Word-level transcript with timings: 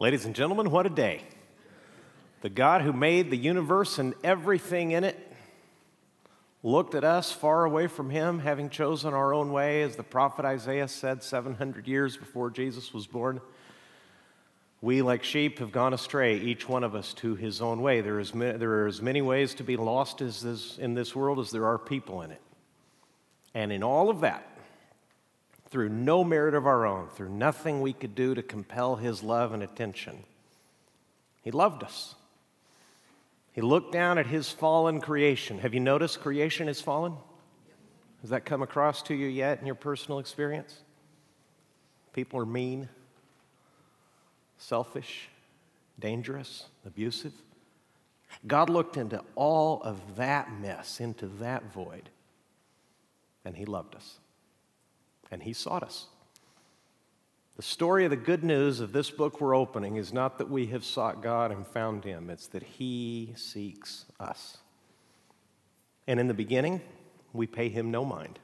Ladies 0.00 0.24
and 0.24 0.34
gentlemen, 0.34 0.72
what 0.72 0.86
a 0.86 0.90
day. 0.90 1.22
The 2.40 2.48
God 2.48 2.82
who 2.82 2.92
made 2.92 3.30
the 3.30 3.36
universe 3.36 3.98
and 4.00 4.14
everything 4.24 4.90
in 4.90 5.04
it 5.04 5.16
looked 6.64 6.96
at 6.96 7.04
us 7.04 7.30
far 7.30 7.64
away 7.64 7.86
from 7.86 8.10
him, 8.10 8.40
having 8.40 8.70
chosen 8.70 9.14
our 9.14 9.32
own 9.32 9.52
way, 9.52 9.82
as 9.82 9.94
the 9.94 10.02
prophet 10.02 10.44
Isaiah 10.44 10.88
said 10.88 11.22
700 11.22 11.86
years 11.86 12.16
before 12.16 12.50
Jesus 12.50 12.92
was 12.92 13.06
born. 13.06 13.40
We, 14.82 15.00
like 15.00 15.22
sheep, 15.22 15.60
have 15.60 15.70
gone 15.70 15.94
astray, 15.94 16.40
each 16.40 16.68
one 16.68 16.82
of 16.82 16.96
us 16.96 17.14
to 17.14 17.36
his 17.36 17.62
own 17.62 17.80
way. 17.80 18.00
There, 18.00 18.18
is, 18.18 18.32
there 18.32 18.82
are 18.82 18.86
as 18.88 19.00
many 19.00 19.22
ways 19.22 19.54
to 19.54 19.62
be 19.62 19.76
lost 19.76 20.20
as 20.20 20.42
this, 20.42 20.76
in 20.76 20.94
this 20.94 21.14
world 21.14 21.38
as 21.38 21.52
there 21.52 21.66
are 21.66 21.78
people 21.78 22.22
in 22.22 22.32
it. 22.32 22.42
And 23.54 23.72
in 23.72 23.84
all 23.84 24.10
of 24.10 24.22
that, 24.22 24.53
through 25.74 25.88
no 25.88 26.22
merit 26.22 26.54
of 26.54 26.68
our 26.68 26.86
own, 26.86 27.08
through 27.08 27.30
nothing 27.30 27.80
we 27.80 27.92
could 27.92 28.14
do 28.14 28.32
to 28.32 28.44
compel 28.44 28.94
his 28.94 29.24
love 29.24 29.52
and 29.52 29.60
attention. 29.60 30.22
He 31.42 31.50
loved 31.50 31.82
us. 31.82 32.14
He 33.50 33.60
looked 33.60 33.90
down 33.90 34.16
at 34.16 34.28
his 34.28 34.48
fallen 34.48 35.00
creation. 35.00 35.58
Have 35.58 35.74
you 35.74 35.80
noticed 35.80 36.20
creation 36.20 36.68
is 36.68 36.80
fallen? 36.80 37.14
Has 38.20 38.30
that 38.30 38.44
come 38.44 38.62
across 38.62 39.02
to 39.02 39.14
you 39.16 39.26
yet 39.26 39.58
in 39.58 39.66
your 39.66 39.74
personal 39.74 40.20
experience? 40.20 40.78
People 42.12 42.38
are 42.38 42.46
mean, 42.46 42.88
selfish, 44.58 45.28
dangerous, 45.98 46.66
abusive. 46.86 47.32
God 48.46 48.70
looked 48.70 48.96
into 48.96 49.24
all 49.34 49.82
of 49.82 50.14
that 50.14 50.52
mess, 50.52 51.00
into 51.00 51.26
that 51.40 51.72
void, 51.72 52.10
and 53.44 53.56
He 53.56 53.64
loved 53.64 53.96
us 53.96 54.20
and 55.30 55.42
he 55.42 55.52
sought 55.52 55.82
us. 55.82 56.06
The 57.56 57.62
story 57.62 58.04
of 58.04 58.10
the 58.10 58.16
good 58.16 58.42
news 58.42 58.80
of 58.80 58.92
this 58.92 59.10
book 59.10 59.40
we're 59.40 59.54
opening 59.54 59.96
is 59.96 60.12
not 60.12 60.38
that 60.38 60.50
we 60.50 60.66
have 60.66 60.84
sought 60.84 61.22
God 61.22 61.52
and 61.52 61.66
found 61.66 62.04
him, 62.04 62.28
it's 62.28 62.48
that 62.48 62.64
he 62.64 63.32
seeks 63.36 64.06
us. 64.18 64.58
And 66.06 66.18
in 66.18 66.26
the 66.26 66.34
beginning, 66.34 66.80
we 67.32 67.46
pay 67.46 67.68
him 67.68 67.90
no 67.90 68.04
mind. 68.04 68.38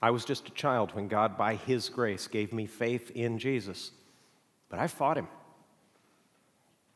I 0.00 0.10
was 0.12 0.24
just 0.24 0.48
a 0.48 0.52
child 0.52 0.94
when 0.94 1.08
God, 1.08 1.36
by 1.36 1.56
his 1.56 1.88
grace, 1.88 2.28
gave 2.28 2.52
me 2.52 2.66
faith 2.66 3.10
in 3.10 3.38
Jesus, 3.38 3.90
but 4.68 4.78
I 4.78 4.86
fought 4.86 5.18
him. 5.18 5.26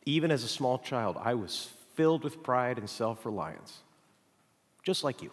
Even 0.05 0.31
as 0.31 0.45
a 0.45 0.49
small 0.49 0.79
child, 0.79 1.17
I 1.21 1.35
was 1.35 1.71
filled 1.95 2.23
with 2.23 2.43
pride 2.45 2.79
and 2.79 2.89
self 2.89 3.27
reliance, 3.27 3.81
just 4.85 5.03
like 5.03 5.23
you. 5.23 5.33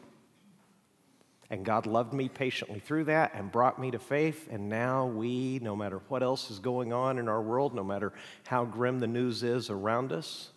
And 1.51 1.65
God 1.65 1.87
loved 1.87 2.13
me 2.13 2.29
patiently 2.29 2.79
through 2.79 3.05
that 3.05 3.33
and 3.33 3.51
brought 3.51 3.79
me 3.79 3.89
to 3.91 3.99
faith. 3.99 4.47
And 4.51 4.69
now 4.69 5.07
we, 5.07 5.59
no 5.59 5.75
matter 5.75 6.01
what 6.07 6.21
else 6.21 6.51
is 6.51 6.59
going 6.59 6.93
on 6.93 7.17
in 7.17 7.27
our 7.27 7.41
world, 7.41 7.73
no 7.73 7.83
matter 7.83 8.13
how 8.45 8.65
grim 8.65 8.99
the 8.99 9.07
news 9.07 9.41
is 9.41 9.69
around 9.69 10.11
us, 10.11 10.51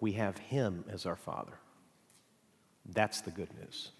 we 0.00 0.12
have 0.12 0.38
Him 0.38 0.84
as 0.90 1.06
our 1.06 1.16
Father. 1.16 1.58
That's 2.84 3.20
the 3.20 3.30
good 3.30 3.54
news. 3.58 3.90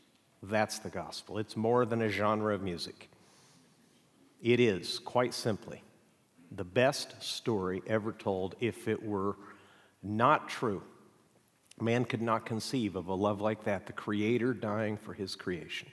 That's 0.43 0.81
the 0.81 0.91
gospel. 0.91 1.39
It's 1.39 1.57
more 1.57 1.87
than 1.87 2.03
a 2.03 2.09
genre 2.09 2.53
of 2.53 2.63
music. 2.63 3.09
It 4.43 4.61
is, 4.61 4.99
quite 4.99 5.33
simply, 5.33 5.83
the 6.51 6.65
best 6.65 7.23
story 7.23 7.81
ever 7.87 8.13
told 8.13 8.57
if 8.61 8.89
it 8.89 9.03
were 9.03 9.37
not 10.03 10.49
true 10.49 10.83
Man 11.81 12.05
could 12.05 12.23
not 12.23 12.47
conceive 12.47 12.97
of 12.97 13.09
a 13.09 13.15
love 13.15 13.41
like 13.41 13.65
that, 13.65 13.87
the 13.87 13.93
Creator 13.93 14.55
dying 14.55 14.97
for 14.97 15.13
His 15.13 15.35
creation. 15.35 15.89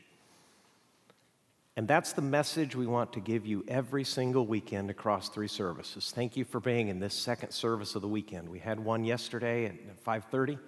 And 1.77 1.87
that's 1.87 2.13
the 2.13 2.21
message 2.21 2.75
we 2.75 2.85
want 2.85 3.13
to 3.13 3.19
give 3.19 3.45
you 3.45 3.63
every 3.67 4.03
single 4.03 4.45
weekend 4.45 4.89
across 4.89 5.29
three 5.29 5.47
services. 5.47 6.11
Thank 6.13 6.35
you 6.35 6.43
for 6.43 6.59
being 6.59 6.89
in 6.89 6.99
this 6.99 7.13
second 7.13 7.51
service 7.51 7.95
of 7.95 8.01
the 8.01 8.07
weekend. 8.07 8.49
We 8.49 8.59
had 8.59 8.79
one 8.79 9.03
yesterday 9.03 9.65
at 9.65 10.03
5:30. 10.03 10.59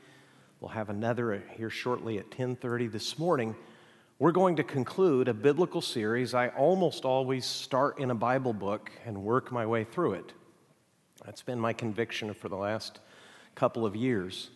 We'll 0.59 0.69
have 0.69 0.89
another 0.89 1.43
here 1.57 1.69
shortly 1.69 2.17
at 2.17 2.31
10:30 2.31 2.87
this 2.87 3.19
morning. 3.19 3.55
We're 4.17 4.31
going 4.31 4.55
to 4.55 4.63
conclude 4.63 5.27
a 5.27 5.33
biblical 5.33 5.81
series. 5.81 6.33
I 6.33 6.47
almost 6.49 7.03
always 7.03 7.45
start 7.45 7.99
in 7.99 8.09
a 8.09 8.15
Bible 8.15 8.53
book 8.53 8.89
and 9.05 9.23
work 9.23 9.51
my 9.51 9.65
way 9.65 9.83
through 9.83 10.13
it. 10.13 10.31
That's 11.25 11.41
been 11.41 11.59
my 11.59 11.73
conviction 11.73 12.33
for 12.33 12.47
the 12.47 12.55
last 12.55 13.01
couple 13.55 13.85
of 13.85 13.95
years. 13.95 14.49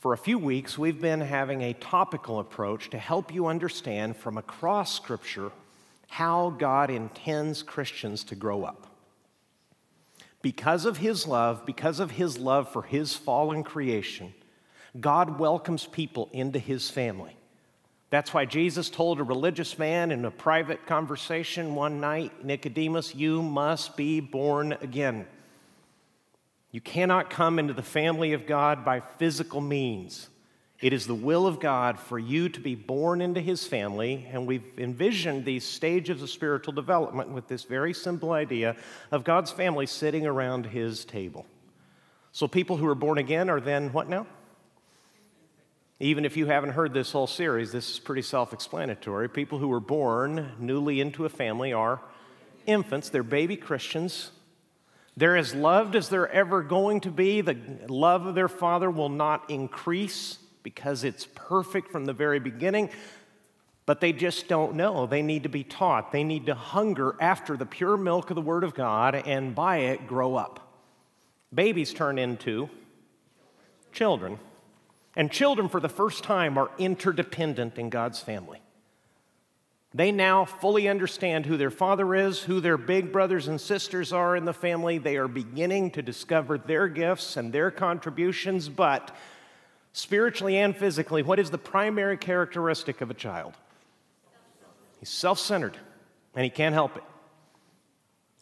For 0.00 0.14
a 0.14 0.18
few 0.18 0.38
weeks, 0.38 0.78
we've 0.78 0.98
been 0.98 1.20
having 1.20 1.60
a 1.60 1.74
topical 1.74 2.40
approach 2.40 2.88
to 2.88 2.98
help 2.98 3.34
you 3.34 3.48
understand 3.48 4.16
from 4.16 4.38
across 4.38 4.96
Scripture 4.96 5.52
how 6.08 6.48
God 6.58 6.88
intends 6.88 7.62
Christians 7.62 8.24
to 8.24 8.34
grow 8.34 8.64
up. 8.64 8.86
Because 10.40 10.86
of 10.86 10.96
His 10.96 11.26
love, 11.26 11.66
because 11.66 12.00
of 12.00 12.12
His 12.12 12.38
love 12.38 12.72
for 12.72 12.80
His 12.80 13.14
fallen 13.14 13.62
creation, 13.62 14.32
God 14.98 15.38
welcomes 15.38 15.84
people 15.84 16.30
into 16.32 16.58
His 16.58 16.88
family. 16.88 17.36
That's 18.08 18.32
why 18.32 18.46
Jesus 18.46 18.88
told 18.88 19.20
a 19.20 19.22
religious 19.22 19.78
man 19.78 20.12
in 20.12 20.24
a 20.24 20.30
private 20.30 20.86
conversation 20.86 21.74
one 21.74 22.00
night, 22.00 22.42
Nicodemus, 22.42 23.14
you 23.14 23.42
must 23.42 23.98
be 23.98 24.20
born 24.20 24.72
again. 24.80 25.26
You 26.72 26.80
cannot 26.80 27.30
come 27.30 27.58
into 27.58 27.74
the 27.74 27.82
family 27.82 28.32
of 28.32 28.46
God 28.46 28.84
by 28.84 29.00
physical 29.00 29.60
means. 29.60 30.28
It 30.80 30.92
is 30.92 31.06
the 31.06 31.14
will 31.14 31.46
of 31.46 31.60
God 31.60 31.98
for 31.98 32.18
you 32.18 32.48
to 32.48 32.60
be 32.60 32.74
born 32.74 33.20
into 33.20 33.40
His 33.40 33.66
family, 33.66 34.26
and 34.32 34.46
we've 34.46 34.78
envisioned 34.78 35.44
these 35.44 35.64
stages 35.64 36.22
of 36.22 36.30
spiritual 36.30 36.72
development 36.72 37.30
with 37.30 37.48
this 37.48 37.64
very 37.64 37.92
simple 37.92 38.32
idea 38.32 38.76
of 39.10 39.24
God's 39.24 39.50
family 39.50 39.84
sitting 39.84 40.26
around 40.26 40.66
His 40.66 41.04
table. 41.04 41.44
So, 42.32 42.46
people 42.46 42.76
who 42.76 42.86
are 42.86 42.94
born 42.94 43.18
again 43.18 43.50
are 43.50 43.60
then 43.60 43.92
what 43.92 44.08
now? 44.08 44.26
Even 45.98 46.24
if 46.24 46.36
you 46.36 46.46
haven't 46.46 46.70
heard 46.70 46.94
this 46.94 47.12
whole 47.12 47.26
series, 47.26 47.72
this 47.72 47.90
is 47.90 47.98
pretty 47.98 48.22
self 48.22 48.54
explanatory. 48.54 49.28
People 49.28 49.58
who 49.58 49.68
were 49.68 49.80
born 49.80 50.52
newly 50.58 51.00
into 51.00 51.26
a 51.26 51.28
family 51.28 51.74
are 51.74 52.00
infants, 52.64 53.10
they're 53.10 53.22
baby 53.22 53.56
Christians 53.56 54.30
they're 55.16 55.36
as 55.36 55.54
loved 55.54 55.96
as 55.96 56.08
they're 56.08 56.30
ever 56.30 56.62
going 56.62 57.00
to 57.00 57.10
be. 57.10 57.40
The 57.40 57.56
love 57.88 58.26
of 58.26 58.34
their 58.34 58.48
father 58.48 58.90
will 58.90 59.08
not 59.08 59.50
increase 59.50 60.38
because 60.62 61.04
it's 61.04 61.26
perfect 61.34 61.90
from 61.90 62.04
the 62.04 62.12
very 62.12 62.38
beginning. 62.38 62.90
But 63.86 64.00
they 64.00 64.12
just 64.12 64.46
don't 64.46 64.74
know. 64.74 65.06
They 65.06 65.22
need 65.22 65.42
to 65.42 65.48
be 65.48 65.64
taught. 65.64 66.12
They 66.12 66.22
need 66.22 66.46
to 66.46 66.54
hunger 66.54 67.16
after 67.20 67.56
the 67.56 67.66
pure 67.66 67.96
milk 67.96 68.30
of 68.30 68.36
the 68.36 68.42
Word 68.42 68.62
of 68.62 68.74
God 68.74 69.14
and 69.14 69.54
by 69.54 69.78
it 69.78 70.06
grow 70.06 70.36
up. 70.36 70.68
Babies 71.52 71.92
turn 71.92 72.18
into 72.18 72.70
children. 73.92 74.38
And 75.16 75.30
children, 75.32 75.68
for 75.68 75.80
the 75.80 75.88
first 75.88 76.22
time, 76.22 76.56
are 76.56 76.70
interdependent 76.78 77.78
in 77.78 77.90
God's 77.90 78.20
family. 78.20 78.62
They 79.92 80.12
now 80.12 80.44
fully 80.44 80.88
understand 80.88 81.46
who 81.46 81.56
their 81.56 81.70
father 81.70 82.14
is, 82.14 82.40
who 82.40 82.60
their 82.60 82.76
big 82.76 83.12
brothers 83.12 83.48
and 83.48 83.60
sisters 83.60 84.12
are 84.12 84.36
in 84.36 84.44
the 84.44 84.52
family. 84.52 84.98
They 84.98 85.16
are 85.16 85.26
beginning 85.26 85.90
to 85.92 86.02
discover 86.02 86.58
their 86.58 86.86
gifts 86.86 87.36
and 87.36 87.52
their 87.52 87.72
contributions, 87.72 88.68
but 88.68 89.14
spiritually 89.92 90.56
and 90.58 90.76
physically, 90.76 91.24
what 91.24 91.40
is 91.40 91.50
the 91.50 91.58
primary 91.58 92.16
characteristic 92.16 93.00
of 93.00 93.10
a 93.10 93.14
child? 93.14 93.54
He's 95.00 95.08
self 95.08 95.40
centered, 95.40 95.76
and 96.36 96.44
he 96.44 96.50
can't 96.50 96.74
help 96.74 96.96
it. 96.96 97.02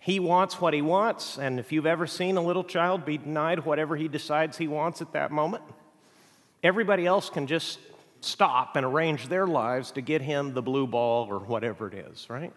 He 0.01 0.21
wants 0.21 0.61
what 0.61 0.75
he 0.75 0.83
wants, 0.83 1.39
and 1.39 1.59
if 1.59 1.73
you've 1.73 1.87
ever 1.87 2.07
seen 2.07 2.37
a 2.37 2.43
little 2.43 2.65
child 2.65 3.07
be 3.07 3.17
denied 3.17 3.65
whatever 3.65 3.97
he 3.97 4.09
decides 4.09 4.59
he 4.59 4.69
wants 4.69 5.01
at 5.01 5.13
that 5.13 5.31
moment, 5.31 5.63
everybody 6.63 7.07
else 7.07 7.31
can 7.31 7.47
just 7.47 7.79
stop 8.21 8.77
and 8.77 8.85
arrange 8.85 9.29
their 9.29 9.47
lives 9.47 9.93
to 9.93 10.01
get 10.01 10.23
him 10.23 10.55
the 10.55 10.63
blue 10.63 10.87
ball 10.87 11.27
or 11.29 11.39
whatever 11.39 11.89
it 11.89 11.95
is, 11.95 12.29
right? 12.29 12.53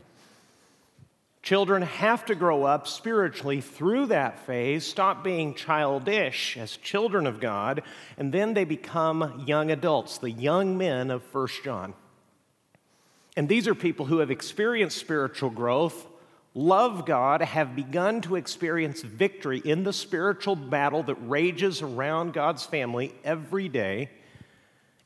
Children 1.43 1.81
have 1.81 2.25
to 2.25 2.35
grow 2.35 2.65
up 2.65 2.87
spiritually 2.87 3.61
through 3.61 4.07
that 4.07 4.45
phase, 4.45 4.85
stop 4.85 5.23
being 5.23 5.55
childish 5.55 6.55
as 6.55 6.77
children 6.77 7.25
of 7.25 7.39
God, 7.39 7.81
and 8.17 8.31
then 8.31 8.53
they 8.53 8.63
become 8.63 9.43
young 9.47 9.71
adults, 9.71 10.19
the 10.19 10.29
young 10.29 10.77
men 10.77 11.09
of 11.09 11.23
First 11.23 11.63
John. 11.63 11.95
And 13.35 13.49
these 13.49 13.67
are 13.67 13.73
people 13.73 14.05
who 14.05 14.19
have 14.19 14.29
experienced 14.29 14.97
spiritual 14.97 15.49
growth, 15.49 16.07
love 16.53 17.07
God, 17.07 17.41
have 17.41 17.75
begun 17.75 18.21
to 18.21 18.35
experience 18.35 19.01
victory 19.01 19.59
in 19.63 19.83
the 19.83 19.93
spiritual 19.93 20.55
battle 20.55 21.01
that 21.03 21.15
rages 21.15 21.81
around 21.81 22.33
God's 22.33 22.65
family 22.65 23.15
every 23.23 23.67
day 23.67 24.09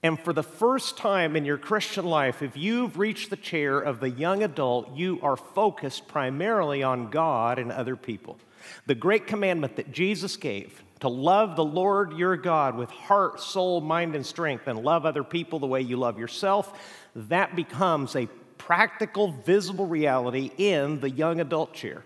and 0.05 0.19
for 0.19 0.33
the 0.33 0.43
first 0.43 0.97
time 0.97 1.35
in 1.35 1.45
your 1.45 1.57
Christian 1.57 2.05
life, 2.05 2.43
if 2.43 2.55
you've 2.55 2.99
reached 2.99 3.31
the 3.31 3.35
chair 3.35 3.79
of 3.79 3.99
the 3.99 4.11
young 4.11 4.43
adult, 4.43 4.95
you 4.95 5.19
are 5.23 5.35
focused 5.35 6.07
primarily 6.07 6.83
on 6.83 7.09
God 7.09 7.57
and 7.57 7.71
other 7.71 7.95
people. 7.95 8.37
The 8.85 8.93
great 8.93 9.25
commandment 9.25 9.77
that 9.77 9.91
Jesus 9.91 10.37
gave 10.37 10.83
to 10.99 11.09
love 11.09 11.55
the 11.55 11.65
Lord 11.65 12.13
your 12.13 12.37
God 12.37 12.77
with 12.77 12.91
heart, 12.91 13.39
soul, 13.41 13.81
mind, 13.81 14.15
and 14.15 14.23
strength, 14.23 14.67
and 14.67 14.83
love 14.83 15.07
other 15.07 15.23
people 15.23 15.57
the 15.57 15.65
way 15.65 15.81
you 15.81 15.97
love 15.97 16.19
yourself, 16.19 16.79
that 17.15 17.55
becomes 17.55 18.15
a 18.15 18.27
practical, 18.59 19.31
visible 19.31 19.87
reality 19.87 20.51
in 20.59 20.99
the 20.99 21.09
young 21.09 21.39
adult 21.39 21.73
chair. 21.73 22.03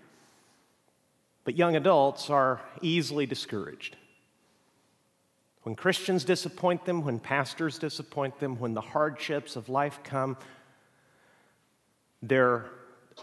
But 1.44 1.58
young 1.58 1.76
adults 1.76 2.30
are 2.30 2.62
easily 2.82 3.26
discouraged. 3.26 3.98
When 5.70 5.76
Christians 5.76 6.26
disappoint 6.26 6.86
them, 6.86 7.04
when 7.04 7.20
pastors 7.20 7.78
disappoint 7.78 8.40
them, 8.40 8.58
when 8.58 8.74
the 8.74 8.82
hardships 8.82 9.56
of 9.56 9.70
life 9.70 10.00
come, 10.04 10.36
their 12.24 12.66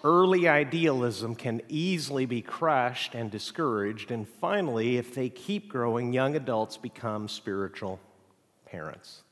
early 0.05 0.47
idealism 0.47 1.35
can 1.35 1.61
easily 1.69 2.25
be 2.25 2.43
crushed 2.43 3.17
and 3.17 3.33
discouraged. 3.33 4.13
And 4.13 4.29
finally, 4.29 4.97
if 4.97 5.13
they 5.13 5.29
keep 5.29 5.69
growing, 5.69 6.13
young 6.13 6.37
adults 6.37 6.77
become 6.77 7.27
spiritual 7.27 7.99
parents. 8.65 9.23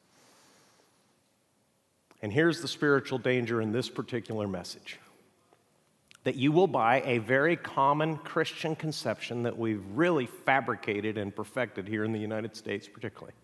And 2.21 2.33
here's 2.33 2.61
the 2.61 2.67
spiritual 2.67 3.19
danger 3.19 3.61
in 3.61 3.71
this 3.71 3.89
particular 3.89 4.49
message 4.49 4.99
that 6.25 6.37
you 6.37 6.51
will 6.51 6.67
buy 6.67 7.03
a 7.05 7.19
very 7.19 7.55
common 7.55 8.17
Christian 8.17 8.75
conception 8.75 9.43
that 9.43 9.57
we've 9.57 9.85
really 9.95 10.27
fabricated 10.27 11.19
and 11.19 11.35
perfected 11.35 11.87
here 11.87 12.03
in 12.05 12.13
the 12.13 12.19
United 12.19 12.57
States, 12.57 12.89
particularly. 12.89 13.35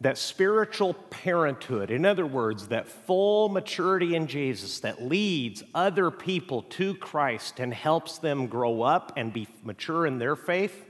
That 0.00 0.16
spiritual 0.16 0.94
parenthood, 0.94 1.90
in 1.90 2.06
other 2.06 2.24
words, 2.24 2.68
that 2.68 2.88
full 2.88 3.48
maturity 3.48 4.14
in 4.14 4.28
Jesus 4.28 4.80
that 4.80 5.02
leads 5.02 5.62
other 5.74 6.10
people 6.10 6.62
to 6.62 6.94
Christ 6.94 7.58
and 7.60 7.74
helps 7.74 8.18
them 8.18 8.46
grow 8.46 8.82
up 8.82 9.12
and 9.16 9.32
be 9.32 9.48
mature 9.62 10.06
in 10.06 10.18
their 10.18 10.36
faith, 10.36 10.86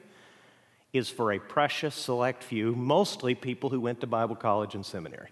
is 0.93 1.09
for 1.09 1.33
a 1.33 1.39
precious 1.39 1.95
select 1.95 2.43
few, 2.43 2.75
mostly 2.75 3.35
people 3.35 3.71
who 3.71 3.81
went 3.81 4.01
to 4.01 4.07
Bible 4.07 4.37
college 4.37 4.75
and 4.75 4.85
seminary. 4.85 5.31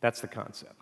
That's 0.00 0.20
the 0.20 0.28
concept. 0.28 0.81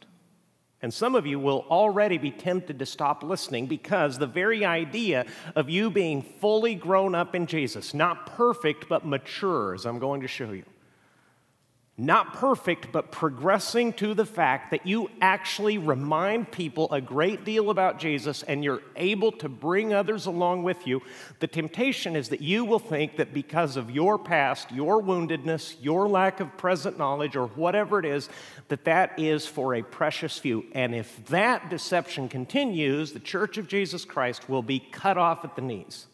And 0.82 0.92
some 0.94 1.14
of 1.14 1.26
you 1.26 1.38
will 1.38 1.66
already 1.68 2.16
be 2.16 2.30
tempted 2.30 2.78
to 2.78 2.86
stop 2.86 3.22
listening 3.22 3.66
because 3.66 4.18
the 4.18 4.26
very 4.26 4.64
idea 4.64 5.26
of 5.54 5.68
you 5.68 5.90
being 5.90 6.22
fully 6.22 6.74
grown 6.74 7.14
up 7.14 7.34
in 7.34 7.46
Jesus, 7.46 7.92
not 7.92 8.26
perfect, 8.26 8.88
but 8.88 9.04
mature, 9.04 9.74
as 9.74 9.84
I'm 9.84 9.98
going 9.98 10.22
to 10.22 10.28
show 10.28 10.52
you, 10.52 10.64
not 12.00 12.32
perfect, 12.32 12.90
but 12.92 13.12
progressing 13.12 13.92
to 13.92 14.14
the 14.14 14.24
fact 14.24 14.70
that 14.70 14.86
you 14.86 15.10
actually 15.20 15.76
remind 15.76 16.50
people 16.50 16.90
a 16.90 17.00
great 17.00 17.44
deal 17.44 17.68
about 17.68 17.98
Jesus 17.98 18.42
and 18.42 18.64
you're 18.64 18.80
able 18.96 19.30
to 19.32 19.50
bring 19.50 19.92
others 19.92 20.24
along 20.24 20.62
with 20.62 20.86
you. 20.86 21.02
The 21.40 21.46
temptation 21.46 22.16
is 22.16 22.30
that 22.30 22.40
you 22.40 22.64
will 22.64 22.78
think 22.78 23.16
that 23.16 23.34
because 23.34 23.76
of 23.76 23.90
your 23.90 24.18
past, 24.18 24.72
your 24.72 25.02
woundedness, 25.02 25.76
your 25.82 26.08
lack 26.08 26.40
of 26.40 26.56
present 26.56 26.96
knowledge, 26.96 27.36
or 27.36 27.48
whatever 27.48 27.98
it 27.98 28.06
is, 28.06 28.30
that 28.68 28.84
that 28.84 29.18
is 29.18 29.46
for 29.46 29.74
a 29.74 29.82
precious 29.82 30.38
few. 30.38 30.64
And 30.72 30.94
if 30.94 31.26
that 31.26 31.68
deception 31.68 32.30
continues, 32.30 33.12
the 33.12 33.20
Church 33.20 33.58
of 33.58 33.68
Jesus 33.68 34.06
Christ 34.06 34.48
will 34.48 34.62
be 34.62 34.78
cut 34.78 35.18
off 35.18 35.44
at 35.44 35.54
the 35.54 35.62
knees. 35.62 36.06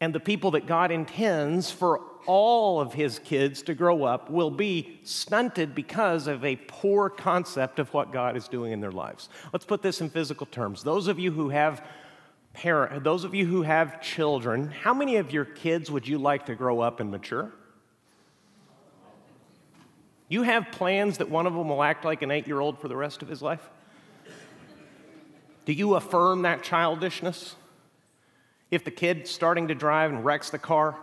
And 0.00 0.14
the 0.14 0.20
people 0.20 0.52
that 0.52 0.66
God 0.66 0.90
intends 0.90 1.70
for 1.70 2.00
all 2.26 2.80
of 2.80 2.92
his 2.92 3.18
kids 3.20 3.62
to 3.62 3.74
grow 3.74 4.04
up 4.04 4.30
will 4.30 4.50
be 4.50 5.00
stunted 5.04 5.74
because 5.74 6.26
of 6.26 6.44
a 6.44 6.56
poor 6.56 7.08
concept 7.08 7.78
of 7.78 7.92
what 7.94 8.12
God 8.12 8.36
is 8.36 8.48
doing 8.48 8.72
in 8.72 8.80
their 8.80 8.92
lives. 8.92 9.28
Let's 9.52 9.64
put 9.64 9.82
this 9.82 10.00
in 10.00 10.10
physical 10.10 10.46
terms. 10.46 10.82
Those 10.82 11.06
of 11.08 11.18
you 11.18 11.30
who 11.30 11.50
have 11.50 11.84
parent, 12.52 13.04
those 13.04 13.24
of 13.24 13.34
you 13.34 13.46
who 13.46 13.62
have 13.62 14.02
children, 14.02 14.70
how 14.70 14.92
many 14.92 15.16
of 15.16 15.32
your 15.32 15.44
kids 15.44 15.90
would 15.90 16.06
you 16.06 16.18
like 16.18 16.46
to 16.46 16.54
grow 16.54 16.80
up 16.80 17.00
and 17.00 17.10
mature? 17.10 17.52
You 20.28 20.42
have 20.42 20.72
plans 20.72 21.18
that 21.18 21.30
one 21.30 21.46
of 21.46 21.54
them 21.54 21.68
will 21.68 21.82
act 21.82 22.04
like 22.04 22.22
an 22.22 22.30
eight 22.30 22.46
year 22.46 22.60
old 22.60 22.80
for 22.80 22.88
the 22.88 22.96
rest 22.96 23.22
of 23.22 23.28
his 23.28 23.40
life? 23.40 23.70
Do 25.64 25.72
you 25.72 25.94
affirm 25.94 26.42
that 26.42 26.62
childishness? 26.62 27.54
If 28.70 28.84
the 28.84 28.90
kid's 28.90 29.30
starting 29.30 29.68
to 29.68 29.74
drive 29.74 30.10
and 30.10 30.24
wrecks 30.24 30.50
the 30.50 30.58
car, 30.58 30.96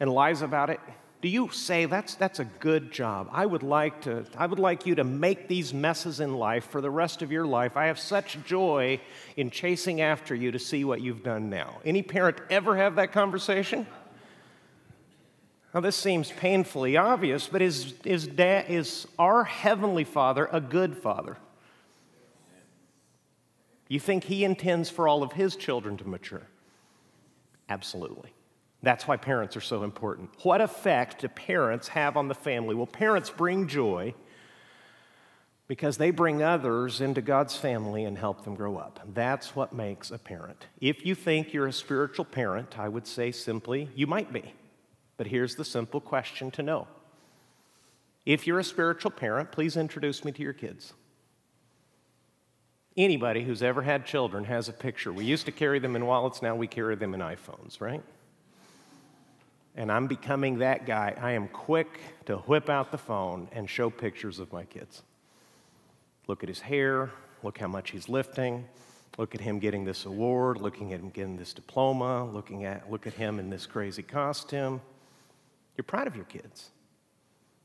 and 0.00 0.12
lies 0.12 0.42
about 0.42 0.70
it, 0.70 0.80
do 1.20 1.28
you 1.28 1.50
say 1.50 1.86
that's, 1.86 2.14
that's 2.14 2.38
a 2.38 2.44
good 2.44 2.92
job? 2.92 3.28
I 3.32 3.44
would, 3.44 3.64
like 3.64 4.02
to, 4.02 4.24
I 4.36 4.46
would 4.46 4.60
like 4.60 4.86
you 4.86 4.94
to 4.96 5.04
make 5.04 5.48
these 5.48 5.74
messes 5.74 6.20
in 6.20 6.34
life 6.34 6.66
for 6.70 6.80
the 6.80 6.90
rest 6.90 7.22
of 7.22 7.32
your 7.32 7.44
life. 7.44 7.76
I 7.76 7.86
have 7.86 7.98
such 7.98 8.38
joy 8.44 9.00
in 9.36 9.50
chasing 9.50 10.00
after 10.00 10.34
you 10.34 10.52
to 10.52 10.58
see 10.60 10.84
what 10.84 11.00
you've 11.00 11.24
done 11.24 11.50
now. 11.50 11.80
Any 11.84 12.02
parent 12.02 12.38
ever 12.50 12.76
have 12.76 12.94
that 12.96 13.10
conversation? 13.10 13.88
Now, 15.74 15.80
this 15.80 15.96
seems 15.96 16.30
painfully 16.30 16.96
obvious, 16.96 17.48
but 17.48 17.62
is, 17.62 17.94
is, 18.04 18.26
da- 18.28 18.64
is 18.68 19.08
our 19.18 19.42
Heavenly 19.42 20.04
Father 20.04 20.48
a 20.52 20.60
good 20.60 20.96
Father? 20.96 21.36
You 23.88 23.98
think 23.98 24.24
He 24.24 24.44
intends 24.44 24.88
for 24.88 25.08
all 25.08 25.24
of 25.24 25.32
His 25.32 25.56
children 25.56 25.96
to 25.96 26.08
mature? 26.08 26.42
Absolutely. 27.68 28.32
That's 28.82 29.08
why 29.08 29.16
parents 29.16 29.56
are 29.56 29.60
so 29.60 29.82
important. 29.82 30.30
What 30.42 30.60
effect 30.60 31.20
do 31.20 31.28
parents 31.28 31.88
have 31.88 32.16
on 32.16 32.28
the 32.28 32.34
family? 32.34 32.74
Well, 32.74 32.86
parents 32.86 33.28
bring 33.30 33.66
joy 33.66 34.14
because 35.66 35.98
they 35.98 36.10
bring 36.10 36.42
others 36.42 37.00
into 37.00 37.20
God's 37.20 37.56
family 37.56 38.04
and 38.04 38.16
help 38.16 38.44
them 38.44 38.54
grow 38.54 38.76
up. 38.76 39.00
That's 39.12 39.54
what 39.54 39.72
makes 39.72 40.10
a 40.10 40.18
parent. 40.18 40.66
If 40.80 41.04
you 41.04 41.14
think 41.14 41.52
you're 41.52 41.66
a 41.66 41.72
spiritual 41.72 42.24
parent, 42.24 42.78
I 42.78 42.88
would 42.88 43.06
say 43.06 43.32
simply, 43.32 43.90
you 43.94 44.06
might 44.06 44.32
be. 44.32 44.54
But 45.18 45.26
here's 45.26 45.56
the 45.56 45.64
simple 45.64 46.00
question 46.00 46.50
to 46.52 46.62
know 46.62 46.88
If 48.24 48.46
you're 48.46 48.60
a 48.60 48.64
spiritual 48.64 49.10
parent, 49.10 49.52
please 49.52 49.76
introduce 49.76 50.24
me 50.24 50.32
to 50.32 50.42
your 50.42 50.52
kids. 50.54 50.94
Anybody 52.98 53.44
who's 53.44 53.62
ever 53.62 53.80
had 53.80 54.04
children 54.04 54.44
has 54.44 54.68
a 54.68 54.72
picture. 54.74 55.10
We 55.10 55.24
used 55.24 55.46
to 55.46 55.52
carry 55.52 55.78
them 55.78 55.96
in 55.96 56.04
wallets, 56.04 56.42
now 56.42 56.54
we 56.54 56.66
carry 56.66 56.96
them 56.96 57.14
in 57.14 57.20
iPhones, 57.20 57.80
right? 57.80 58.02
and 59.78 59.92
I'm 59.92 60.08
becoming 60.08 60.58
that 60.58 60.86
guy. 60.86 61.14
I 61.20 61.32
am 61.32 61.46
quick 61.48 62.00
to 62.26 62.38
whip 62.38 62.68
out 62.68 62.90
the 62.90 62.98
phone 62.98 63.48
and 63.52 63.70
show 63.70 63.88
pictures 63.88 64.40
of 64.40 64.52
my 64.52 64.64
kids. 64.64 65.04
Look 66.26 66.42
at 66.42 66.48
his 66.48 66.58
hair, 66.58 67.10
look 67.44 67.58
how 67.58 67.68
much 67.68 67.92
he's 67.92 68.08
lifting, 68.08 68.66
look 69.18 69.36
at 69.36 69.40
him 69.40 69.60
getting 69.60 69.84
this 69.84 70.04
award, 70.04 70.60
looking 70.60 70.92
at 70.92 70.98
him 70.98 71.10
getting 71.10 71.36
this 71.36 71.54
diploma, 71.54 72.24
looking 72.24 72.64
at 72.64 72.90
look 72.90 73.06
at 73.06 73.14
him 73.14 73.38
in 73.38 73.50
this 73.50 73.66
crazy 73.66 74.02
costume. 74.02 74.80
You're 75.76 75.84
proud 75.84 76.08
of 76.08 76.16
your 76.16 76.24
kids. 76.24 76.70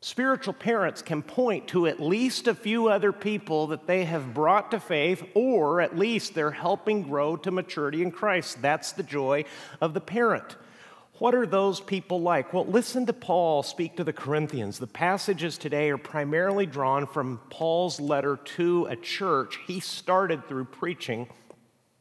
Spiritual 0.04 0.54
parents 0.54 1.02
can 1.02 1.22
point 1.24 1.70
to 1.70 1.88
at 1.88 1.98
least 1.98 2.50
a 2.50 2.54
few 2.54 2.90
other 2.90 3.14
people 3.14 3.68
that 3.68 3.88
they 3.88 4.04
have 4.04 4.34
brought 4.34 4.70
to 4.72 4.80
faith, 4.82 5.24
or 5.34 5.80
at 5.80 5.98
least 5.98 6.36
they're 6.36 6.52
helping 6.52 7.04
grow 7.04 7.38
to 7.38 7.52
maturity 7.52 8.02
in 8.02 8.12
Christ. 8.12 8.62
That's 8.62 8.92
the 8.92 9.02
joy 9.02 9.46
of 9.80 9.94
the 9.94 10.02
parent. 10.02 10.58
What 11.20 11.34
are 11.34 11.46
those 11.46 11.80
people 11.80 12.20
like? 12.20 12.52
Well, 12.52 12.66
listen 12.66 13.06
to 13.06 13.14
Paul 13.14 13.64
speak 13.64 13.96
to 13.96 14.04
the 14.04 14.12
Corinthians. 14.12 14.78
The 14.78 14.88
passages 14.88 15.58
today 15.58 15.90
are 15.90 15.98
primarily 15.98 16.66
drawn 16.66 17.08
from 17.08 17.40
Paul's 17.50 18.02
letter 18.02 18.36
to 18.58 18.88
a 18.88 18.98
church 18.98 19.58
he 19.66 19.80
started 19.80 20.50
through 20.50 20.66
preaching 20.66 21.30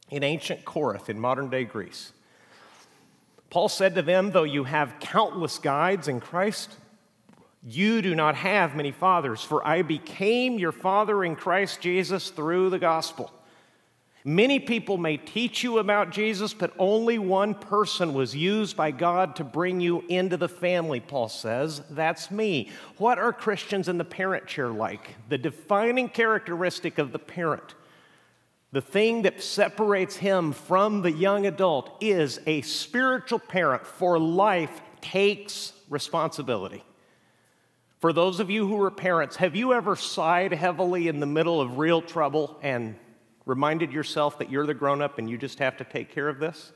in 0.09 0.23
ancient 0.23 0.65
Corinth 0.65 1.09
in 1.09 1.21
modern 1.21 1.49
day 1.49 1.63
Greece. 1.63 2.11
Paul 3.49 3.69
said 3.69 3.95
to 3.95 4.01
them, 4.01 4.31
Though 4.31 4.43
you 4.43 4.65
have 4.65 4.99
countless 4.99 5.57
guides 5.57 6.09
in 6.09 6.19
Christ, 6.19 6.75
you 7.65 8.01
do 8.01 8.13
not 8.13 8.35
have 8.35 8.75
many 8.75 8.91
fathers, 8.91 9.41
for 9.41 9.65
I 9.65 9.81
became 9.83 10.59
your 10.59 10.73
father 10.73 11.23
in 11.23 11.35
Christ 11.35 11.79
Jesus 11.79 12.29
through 12.29 12.69
the 12.69 12.79
gospel. 12.79 13.31
Many 14.25 14.59
people 14.59 14.97
may 14.97 15.17
teach 15.17 15.63
you 15.63 15.79
about 15.79 16.11
Jesus, 16.11 16.53
but 16.53 16.73
only 16.79 17.17
one 17.19 17.53
person 17.53 18.13
was 18.13 18.33
used 18.33 18.77
by 18.77 18.91
God 18.91 19.35
to 19.37 19.43
bring 19.43 19.81
you 19.81 20.01
into 20.07 20.37
the 20.37 20.47
family, 20.47 21.01
Paul 21.01 21.27
says. 21.27 21.81
That's 21.89 22.31
me. 22.31 22.69
What 22.97 23.17
are 23.17 23.33
Christians 23.33 23.89
in 23.89 23.97
the 23.97 24.05
parent 24.05 24.47
chair 24.47 24.69
like? 24.69 25.15
The 25.27 25.37
defining 25.37 26.07
characteristic 26.07 26.99
of 26.99 27.11
the 27.11 27.19
parent, 27.19 27.75
the 28.71 28.81
thing 28.81 29.23
that 29.23 29.43
separates 29.43 30.15
him 30.15 30.53
from 30.53 31.01
the 31.01 31.11
young 31.11 31.45
adult, 31.45 31.91
is 31.99 32.39
a 32.45 32.61
spiritual 32.61 33.39
parent 33.39 33.85
for 33.85 34.17
life 34.19 34.81
takes 35.01 35.73
responsibility. 35.89 36.83
For 38.03 38.11
those 38.11 38.41
of 38.41 38.49
you 38.49 38.67
who 38.67 38.83
are 38.83 38.91
parents, 38.91 39.37
have 39.37 39.55
you 39.55 39.71
ever 39.71 39.95
sighed 39.95 40.51
heavily 40.51 41.07
in 41.07 41.21
the 41.21 41.25
middle 41.25 41.61
of 41.61 41.77
real 41.77 42.01
trouble 42.01 42.59
and 42.61 42.97
reminded 43.45 43.93
yourself 43.93 44.39
that 44.39 44.51
you're 44.51 44.65
the 44.65 44.73
grown 44.73 45.01
up 45.01 45.19
and 45.19 45.29
you 45.29 45.37
just 45.37 45.59
have 45.59 45.77
to 45.77 45.85
take 45.85 46.11
care 46.11 46.27
of 46.27 46.37
this? 46.37 46.73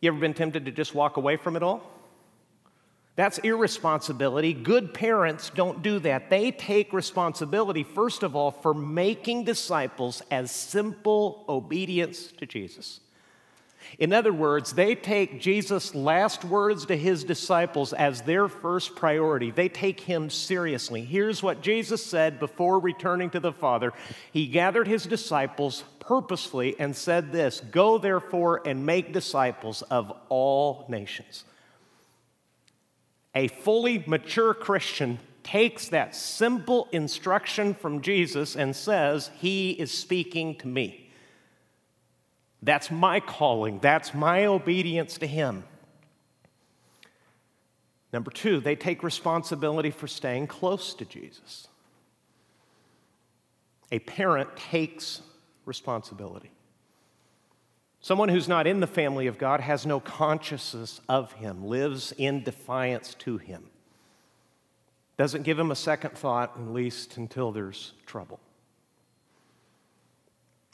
You 0.00 0.12
ever 0.12 0.20
been 0.20 0.34
tempted 0.34 0.66
to 0.66 0.70
just 0.70 0.94
walk 0.94 1.16
away 1.16 1.36
from 1.36 1.56
it 1.56 1.64
all? 1.64 1.82
That's 3.16 3.38
irresponsibility. 3.38 4.54
Good 4.54 4.94
parents 4.94 5.50
don't 5.52 5.82
do 5.82 5.98
that. 5.98 6.30
They 6.30 6.52
take 6.52 6.92
responsibility, 6.92 7.82
first 7.82 8.22
of 8.22 8.36
all, 8.36 8.52
for 8.52 8.72
making 8.72 9.46
disciples 9.46 10.22
as 10.30 10.52
simple 10.52 11.44
obedience 11.48 12.30
to 12.38 12.46
Jesus. 12.46 13.00
In 13.98 14.12
other 14.12 14.32
words, 14.32 14.72
they 14.72 14.94
take 14.94 15.40
Jesus' 15.40 15.94
last 15.94 16.44
words 16.44 16.86
to 16.86 16.96
his 16.96 17.24
disciples 17.24 17.92
as 17.92 18.22
their 18.22 18.48
first 18.48 18.96
priority. 18.96 19.50
They 19.50 19.68
take 19.68 20.00
him 20.00 20.30
seriously. 20.30 21.04
Here's 21.04 21.42
what 21.42 21.62
Jesus 21.62 22.04
said 22.04 22.38
before 22.38 22.78
returning 22.78 23.30
to 23.30 23.40
the 23.40 23.52
Father 23.52 23.92
He 24.32 24.46
gathered 24.46 24.88
his 24.88 25.04
disciples 25.04 25.84
purposefully 26.00 26.74
and 26.78 26.96
said 26.96 27.32
this 27.32 27.60
Go 27.60 27.98
therefore 27.98 28.62
and 28.66 28.86
make 28.86 29.12
disciples 29.12 29.82
of 29.82 30.12
all 30.28 30.86
nations. 30.88 31.44
A 33.34 33.48
fully 33.48 34.02
mature 34.06 34.54
Christian 34.54 35.18
takes 35.42 35.88
that 35.88 36.14
simple 36.14 36.88
instruction 36.92 37.74
from 37.74 38.02
Jesus 38.02 38.56
and 38.56 38.74
says, 38.74 39.30
He 39.38 39.70
is 39.70 39.90
speaking 39.90 40.56
to 40.56 40.66
me. 40.66 41.07
That's 42.62 42.90
my 42.90 43.20
calling, 43.20 43.78
that's 43.78 44.14
my 44.14 44.46
obedience 44.46 45.18
to 45.18 45.26
Him. 45.26 45.64
Number 48.12 48.30
two, 48.30 48.60
they 48.60 48.74
take 48.74 49.02
responsibility 49.02 49.90
for 49.90 50.06
staying 50.06 50.46
close 50.46 50.94
to 50.94 51.04
Jesus. 51.04 51.68
A 53.92 53.98
parent 54.00 54.56
takes 54.56 55.20
responsibility. 55.66 56.50
Someone 58.00 58.28
who's 58.28 58.48
not 58.48 58.66
in 58.66 58.80
the 58.80 58.86
family 58.86 59.26
of 59.26 59.38
God 59.38 59.60
has 59.60 59.84
no 59.84 60.00
consciousness 60.00 61.00
of 61.08 61.32
Him, 61.32 61.66
lives 61.66 62.12
in 62.16 62.42
defiance 62.42 63.14
to 63.20 63.38
Him, 63.38 63.64
doesn't 65.16 65.42
give 65.42 65.58
Him 65.58 65.70
a 65.70 65.76
second 65.76 66.12
thought, 66.12 66.56
at 66.56 66.68
least 66.68 67.16
until 67.16 67.52
there's 67.52 67.92
trouble. 68.06 68.40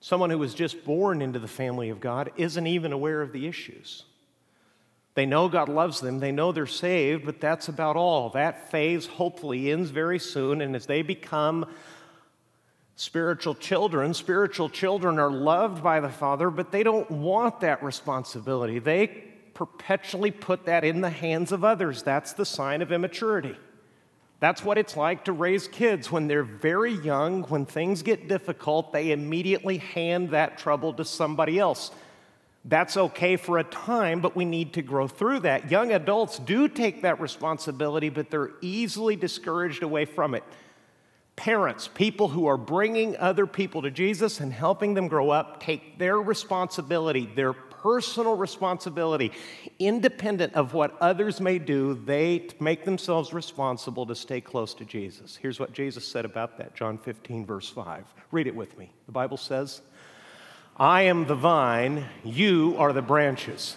Someone 0.05 0.29
who 0.29 0.37
was 0.37 0.53
just 0.53 0.85
born 0.85 1.23
into 1.23 1.39
the 1.39 1.49
family 1.49 1.89
of 1.89 1.99
God 1.99 2.31
isn't 2.37 2.67
even 2.67 2.93
aware 2.93 3.23
of 3.23 3.33
the 3.33 3.47
issues. 3.47 4.05
They 5.15 5.25
know 5.25 5.49
God 5.49 5.71
loves 5.71 6.03
them, 6.03 6.21
they 6.21 6.31
know 6.31 6.53
they're 6.53 6.67
saved, 6.67 7.25
but 7.25 7.41
that's 7.41 7.69
about 7.69 7.97
all. 7.97 8.29
That 8.29 8.71
phase 8.71 9.07
hopefully 9.07 9.73
ends 9.73 9.89
very 9.89 10.19
soon, 10.19 10.61
and 10.61 10.77
as 10.77 10.85
they 10.85 11.01
become 11.01 11.65
spiritual 12.97 13.55
children, 13.55 14.13
spiritual 14.13 14.69
children 14.69 15.19
are 15.19 15.31
loved 15.31 15.83
by 15.83 16.01
the 16.01 16.11
Father, 16.11 16.51
but 16.51 16.71
they 16.71 16.83
don't 16.83 17.11
want 17.11 17.61
that 17.61 17.83
responsibility. 17.83 18.79
They 18.81 19.07
perpetually 19.55 20.31
put 20.31 20.67
that 20.67 20.85
in 20.85 21.01
the 21.01 21.09
hands 21.09 21.51
of 21.51 21.65
others. 21.65 22.03
That's 22.03 22.35
the 22.35 22.45
sign 22.45 22.83
of 22.83 22.93
immaturity. 22.93 23.57
That's 24.45 24.63
what 24.63 24.77
it's 24.77 24.95
like 24.95 25.25
to 25.25 25.33
raise 25.33 25.69
kids. 25.69 26.13
When 26.13 26.27
they're 26.27 26.43
very 26.43 26.93
young, 26.93 27.45
when 27.45 27.65
things 27.65 28.03
get 28.03 28.29
difficult, 28.29 28.93
they 28.93 29.11
immediately 29.11 29.79
hand 29.79 30.33
that 30.33 30.59
trouble 30.59 30.93
to 30.93 31.05
somebody 31.07 31.59
else. 31.59 31.91
That's 32.63 32.99
okay 32.99 33.37
for 33.37 33.57
a 33.57 33.65
time, 33.65 34.21
but 34.21 34.37
we 34.37 34.45
need 34.45 34.75
to 34.75 34.83
grow 34.83 35.09
through 35.09 35.41
that. 35.41 35.71
Young 35.71 35.93
adults 35.93 36.39
do 36.39 36.69
take 36.69 37.01
that 37.01 37.23
responsibility, 37.23 38.11
but 38.11 38.29
they're 38.31 38.51
easily 38.61 39.17
discouraged 39.17 39.83
away 39.83 40.05
from 40.05 40.35
it. 40.35 40.45
Parents, 41.37 41.89
people 41.95 42.29
who 42.29 42.45
are 42.45 42.59
bringing 42.59 43.17
other 43.17 43.47
people 43.47 43.81
to 43.81 43.91
Jesus 43.91 44.41
and 44.41 44.53
helping 44.53 44.93
them 44.93 45.09
grow 45.09 45.31
up, 45.31 45.63
take 45.63 45.99
their 45.99 46.21
responsibility, 46.21 47.31
their 47.35 47.55
personal 47.85 48.35
responsibility, 48.35 49.31
independent 49.79 50.55
of 50.55 50.73
what 50.73 50.97
others 51.03 51.39
may 51.39 51.59
do, 51.59 51.93
they 52.07 52.49
make 52.59 52.83
themselves 52.87 53.35
responsible 53.35 54.07
to 54.07 54.15
stay 54.15 54.41
close 54.41 54.73
to 54.73 54.87
Jesus. 54.87 55.37
Here's 55.37 55.61
what 55.61 55.75
Jesus 55.75 56.09
said 56.09 56.25
about 56.25 56.57
that 56.57 56.75
John 56.75 56.97
15, 56.97 57.45
verse 57.45 57.69
5. 57.69 58.07
Read 58.31 58.47
it 58.47 58.57
with 58.57 58.79
me. 58.79 58.91
The 59.05 59.13
Bible 59.13 59.37
says, 59.37 59.83
I 60.79 61.03
am 61.03 61.27
the 61.27 61.35
vine, 61.35 62.07
you 62.25 62.75
are 62.79 62.95
the 62.95 63.03
branches. 63.03 63.77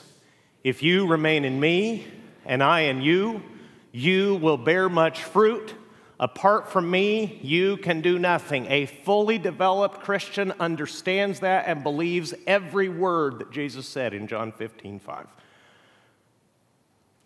If 0.64 0.82
you 0.82 1.06
remain 1.06 1.44
in 1.44 1.60
me 1.60 2.08
and 2.46 2.64
I 2.64 2.84
in 2.84 3.02
you, 3.02 3.44
you 3.92 4.36
will 4.36 4.58
bear 4.58 4.88
much 4.88 5.22
fruit. 5.22 5.76
Apart 6.20 6.72
from 6.72 6.90
me, 6.90 7.40
you 7.44 7.78
can 7.78 8.02
do 8.02 8.18
nothing. 8.18 8.66
A 8.70 8.88
fully 8.88 9.38
developed 9.38 10.02
Christian 10.02 10.52
understands 10.60 11.42
that 11.42 11.66
and 11.68 11.84
believes 11.84 12.34
every 12.48 12.90
word 12.90 13.40
that 13.40 13.52
Jesus 13.52 13.88
said 13.88 14.16
in 14.16 14.28
John 14.28 14.52
15, 14.52 15.00
5. 15.00 15.28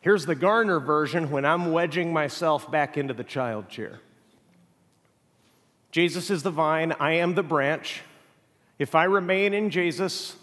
Here's 0.02 0.26
the 0.26 0.36
Garner 0.36 0.80
version 0.80 1.32
when 1.32 1.46
I'm 1.46 1.72
wedging 1.72 2.12
myself 2.12 2.70
back 2.70 2.98
into 2.98 3.14
the 3.14 3.24
child 3.24 3.70
chair. 3.70 4.02
Jesus 5.92 6.30
is 6.30 6.44
the 6.44 6.52
vine, 6.52 6.94
I 7.00 7.14
am 7.14 7.36
the 7.36 7.44
branch. 7.44 8.02
If 8.78 8.96
I 8.96 9.04
remain 9.06 9.54
in 9.54 9.70
Jesus 9.70 10.36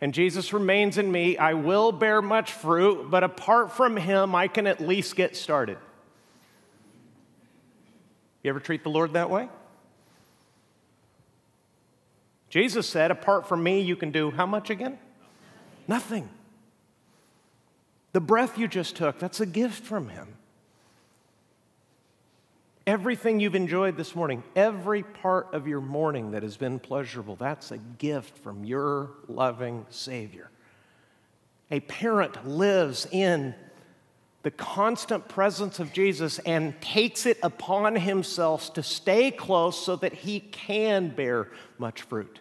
and 0.00 0.14
Jesus 0.14 0.52
remains 0.52 0.98
in 0.98 1.12
me, 1.12 1.36
I 1.36 1.52
will 1.52 1.92
bear 1.92 2.22
much 2.22 2.52
fruit, 2.52 3.08
but 3.08 3.22
apart 3.22 3.70
from 3.70 3.96
him, 3.96 4.34
I 4.34 4.48
can 4.48 4.66
at 4.66 4.80
least 4.80 5.14
get 5.14 5.36
started. 5.36 5.78
You 8.42 8.50
ever 8.50 8.60
treat 8.60 8.82
the 8.82 8.90
Lord 8.90 9.12
that 9.12 9.30
way? 9.30 9.48
Jesus 12.50 12.88
said, 12.88 13.10
Apart 13.10 13.48
from 13.48 13.62
me, 13.62 13.80
you 13.80 13.96
can 13.96 14.10
do 14.10 14.30
how 14.30 14.46
much 14.46 14.68
again? 14.68 14.98
Nothing. 15.88 16.28
The 18.12 18.20
breath 18.20 18.58
you 18.58 18.68
just 18.68 18.96
took, 18.96 19.18
that's 19.18 19.40
a 19.40 19.46
gift 19.46 19.84
from 19.84 20.08
Him. 20.08 20.28
Everything 22.86 23.38
you've 23.38 23.54
enjoyed 23.54 23.96
this 23.96 24.14
morning, 24.14 24.42
every 24.56 25.02
part 25.04 25.54
of 25.54 25.68
your 25.68 25.80
morning 25.80 26.32
that 26.32 26.42
has 26.42 26.56
been 26.56 26.80
pleasurable, 26.80 27.36
that's 27.36 27.70
a 27.70 27.78
gift 27.78 28.36
from 28.38 28.64
your 28.64 29.12
loving 29.28 29.86
Savior. 29.88 30.50
A 31.70 31.80
parent 31.80 32.46
lives 32.46 33.06
in 33.10 33.54
the 34.42 34.50
constant 34.50 35.28
presence 35.28 35.78
of 35.78 35.92
Jesus 35.92 36.38
and 36.40 36.80
takes 36.80 37.26
it 37.26 37.38
upon 37.42 37.94
himself 37.94 38.74
to 38.74 38.82
stay 38.82 39.30
close 39.30 39.84
so 39.84 39.96
that 39.96 40.12
he 40.12 40.40
can 40.40 41.08
bear 41.08 41.48
much 41.78 42.02
fruit. 42.02 42.40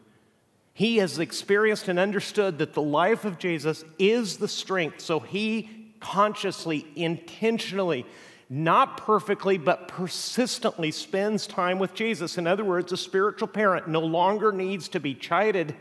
He 0.74 0.98
has 0.98 1.20
experienced 1.20 1.88
and 1.88 2.00
understood 2.00 2.58
that 2.58 2.74
the 2.74 2.82
life 2.82 3.24
of 3.24 3.38
Jesus 3.38 3.84
is 4.00 4.38
the 4.38 4.48
strength, 4.48 5.02
so 5.02 5.20
he 5.20 5.70
consciously, 6.00 6.88
intentionally, 6.96 8.06
not 8.50 8.98
perfectly, 8.98 9.58
but 9.58 9.88
persistently 9.88 10.92
spends 10.92 11.46
time 11.46 11.78
with 11.78 11.94
Jesus. 11.94 12.38
In 12.38 12.48
other 12.48 12.66
words, 12.66 12.92
a 12.92 12.98
spiritual 12.98 13.48
parent 13.48 13.88
no 13.88 14.02
longer 14.02 14.52
needs 14.52 14.90
to 14.90 15.00
be 15.00 15.14
chided 15.14 15.76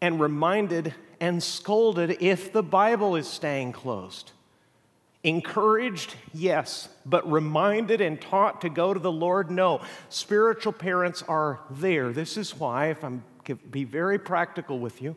and 0.00 0.20
reminded 0.20 0.94
and 1.20 1.42
scolded 1.42 2.18
if 2.20 2.52
the 2.52 2.62
Bible 2.62 3.16
is 3.16 3.26
staying 3.26 3.72
closed. 3.72 4.32
Encouraged, 5.24 6.14
yes, 6.32 6.88
but 7.06 7.28
reminded 7.30 8.00
and 8.00 8.20
taught 8.20 8.60
to 8.60 8.68
go 8.68 8.94
to 8.94 9.00
the 9.00 9.10
Lord, 9.10 9.50
no. 9.50 9.80
Spiritual 10.10 10.74
parents 10.74 11.22
are 11.26 11.60
there. 11.70 12.12
This 12.12 12.36
is 12.36 12.54
why, 12.54 12.90
if 12.90 13.02
I'm 13.02 13.24
be 13.70 13.84
very 13.84 14.18
practical 14.18 14.78
with 14.78 15.02
you, 15.02 15.16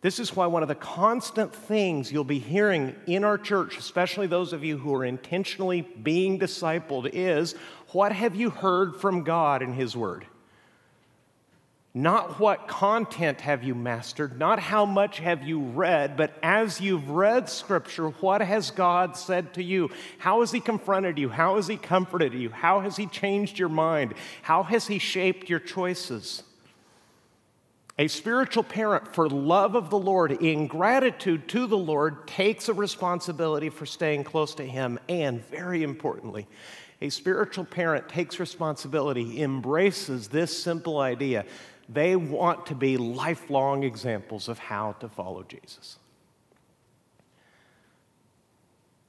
this 0.00 0.18
is 0.18 0.36
why 0.36 0.46
one 0.46 0.62
of 0.62 0.68
the 0.68 0.74
constant 0.74 1.54
things 1.54 2.12
you'll 2.12 2.24
be 2.24 2.38
hearing 2.38 2.94
in 3.06 3.24
our 3.24 3.38
church, 3.38 3.78
especially 3.78 4.26
those 4.26 4.52
of 4.52 4.62
you 4.62 4.76
who 4.76 4.94
are 4.94 5.04
intentionally 5.04 5.80
being 5.80 6.38
discipled, 6.38 7.08
is 7.12 7.54
what 7.92 8.12
have 8.12 8.34
you 8.34 8.50
heard 8.50 8.96
from 8.96 9.22
God 9.22 9.62
in 9.62 9.72
His 9.72 9.96
Word? 9.96 10.26
Not 11.96 12.40
what 12.40 12.66
content 12.66 13.40
have 13.42 13.62
you 13.62 13.72
mastered, 13.76 14.36
not 14.36 14.58
how 14.58 14.84
much 14.84 15.20
have 15.20 15.44
you 15.44 15.60
read, 15.60 16.16
but 16.16 16.36
as 16.42 16.80
you've 16.80 17.08
read 17.08 17.48
Scripture, 17.48 18.08
what 18.08 18.40
has 18.40 18.72
God 18.72 19.16
said 19.16 19.54
to 19.54 19.62
you? 19.62 19.90
How 20.18 20.40
has 20.40 20.50
He 20.50 20.58
confronted 20.58 21.18
you? 21.18 21.28
How 21.28 21.54
has 21.54 21.68
He 21.68 21.76
comforted 21.76 22.34
you? 22.34 22.50
How 22.50 22.80
has 22.80 22.96
He 22.96 23.06
changed 23.06 23.60
your 23.60 23.68
mind? 23.68 24.14
How 24.42 24.64
has 24.64 24.88
He 24.88 24.98
shaped 24.98 25.48
your 25.48 25.60
choices? 25.60 26.42
A 27.96 28.08
spiritual 28.08 28.64
parent, 28.64 29.14
for 29.14 29.28
love 29.28 29.76
of 29.76 29.88
the 29.88 29.98
Lord, 29.98 30.32
in 30.32 30.66
gratitude 30.66 31.46
to 31.50 31.68
the 31.68 31.78
Lord, 31.78 32.26
takes 32.26 32.68
a 32.68 32.74
responsibility 32.74 33.70
for 33.70 33.86
staying 33.86 34.24
close 34.24 34.52
to 34.56 34.66
Him. 34.66 34.98
And 35.08 35.48
very 35.48 35.84
importantly, 35.84 36.48
a 37.00 37.08
spiritual 37.08 37.64
parent 37.64 38.08
takes 38.08 38.40
responsibility, 38.40 39.42
embraces 39.42 40.26
this 40.26 40.60
simple 40.60 40.98
idea 40.98 41.44
they 41.88 42.16
want 42.16 42.66
to 42.66 42.74
be 42.74 42.96
lifelong 42.96 43.84
examples 43.84 44.48
of 44.48 44.58
how 44.58 44.92
to 45.00 45.08
follow 45.08 45.42
Jesus. 45.42 45.98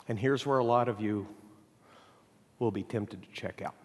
And 0.08 0.20
here's 0.20 0.46
where 0.46 0.60
a 0.60 0.64
lot 0.64 0.88
of 0.88 1.00
you 1.02 1.28
will 2.60 2.72
be 2.72 2.84
tempted 2.84 3.22
to 3.22 3.30
check 3.32 3.62
out. 3.62 3.76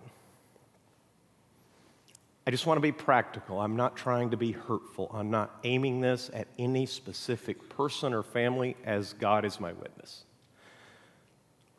I 2.47 2.51
just 2.51 2.67
want 2.67 2.79
to 2.79 2.83
be 2.83 2.93
practical. 2.93 3.61
I'm 3.61 3.77
not 3.77 3.97
trying 3.97 4.31
to 4.31 4.37
be 4.37 4.53
hurtful. 4.53 5.11
I'm 5.15 5.31
not 5.31 5.61
aiming 5.63 6.01
this 6.01 6.31
at 6.33 6.49
any 6.59 6.85
specific 6.87 7.69
person 7.69 8.13
or 8.13 8.23
family, 8.23 8.77
as 8.85 9.13
God 9.13 9.45
is 9.45 9.61
my 9.61 9.73
witness. 9.73 10.25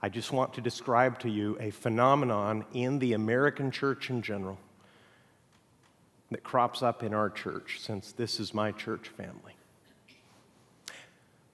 I 0.01 0.10
just 0.10 0.32
want 0.32 0.53
to 0.53 0.62
describe 0.62 1.20
to 1.20 1.30
you 1.30 1.58
a 1.60 1.72
phenomenon 1.72 2.65
in 2.74 3.00
the 3.00 3.13
American 3.13 3.70
church 3.70 4.10
in 4.10 4.22
general 4.22 4.58
that 6.31 6.43
crops 6.43 6.81
up 6.81 7.03
in 7.03 7.13
our 7.13 7.29
church 7.29 7.79
since 7.79 8.11
this 8.13 8.39
is 8.39 8.53
my 8.53 8.71
church 8.71 9.09
family. 9.09 9.55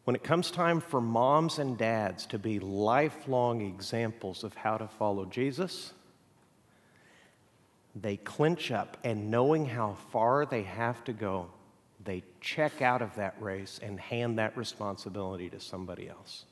When 0.06 0.16
it 0.16 0.24
comes 0.24 0.52
time 0.52 0.80
for 0.80 1.02
moms 1.02 1.60
and 1.60 1.78
dads 1.78 2.26
to 2.28 2.40
be 2.40 2.60
lifelong 2.60 3.60
examples 3.62 4.46
of 4.46 4.56
how 4.56 4.78
to 4.78 4.88
follow 4.88 5.26
Jesus, 5.26 5.92
they 7.94 8.16
clinch 8.16 8.72
up 8.72 8.98
and 9.04 9.30
knowing 9.30 9.66
how 9.66 9.98
far 10.12 10.46
they 10.46 10.64
have 10.64 11.04
to 11.06 11.14
go, 11.14 11.50
they 12.06 12.24
check 12.40 12.82
out 12.82 13.02
of 13.02 13.14
that 13.16 13.36
race 13.42 13.80
and 13.84 14.00
hand 14.00 14.40
that 14.40 14.56
responsibility 14.56 15.50
to 15.50 15.60
somebody 15.60 16.08
else. 16.08 16.46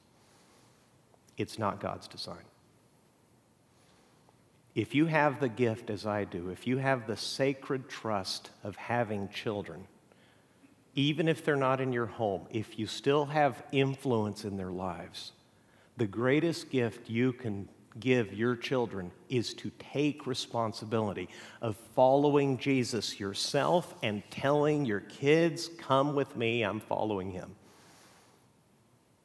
It's 1.38 1.58
not 1.60 1.80
God's 1.80 2.08
design. 2.08 2.44
If 4.76 4.94
you 4.94 5.06
have 5.06 5.40
the 5.40 5.48
gift, 5.48 5.90
as 5.90 6.06
I 6.06 6.26
do, 6.26 6.50
if 6.50 6.68
you 6.68 6.78
have 6.78 7.08
the 7.08 7.16
sacred 7.16 7.88
trust 7.88 8.52
of 8.62 8.76
having 8.76 9.30
children, 9.30 9.88
even 10.96 11.30
if 11.30 11.46
they're 11.46 11.56
not 11.56 11.80
in 11.80 11.94
your 11.94 12.06
home, 12.06 12.46
if 12.52 12.78
you 12.78 12.86
still 12.86 13.26
have 13.26 13.64
influence 13.72 14.44
in 14.44 14.58
their 14.58 14.72
lives, 14.72 15.32
the 15.96 16.08
greatest 16.08 16.70
gift 16.70 17.10
you 17.10 17.32
can 17.32 17.70
give 18.02 18.34
your 18.34 18.58
children 18.58 19.12
is 19.30 19.54
to 19.54 19.72
take 19.80 20.28
responsibility 20.28 21.30
of 21.62 21.78
following 21.96 22.58
Jesus 22.58 23.18
yourself 23.18 23.96
and 24.04 24.22
telling 24.30 24.86
your 24.86 25.00
kids, 25.00 25.70
Come 25.78 26.16
with 26.16 26.36
me, 26.36 26.64
I'm 26.64 26.82
following 26.82 27.32
him. 27.32 27.56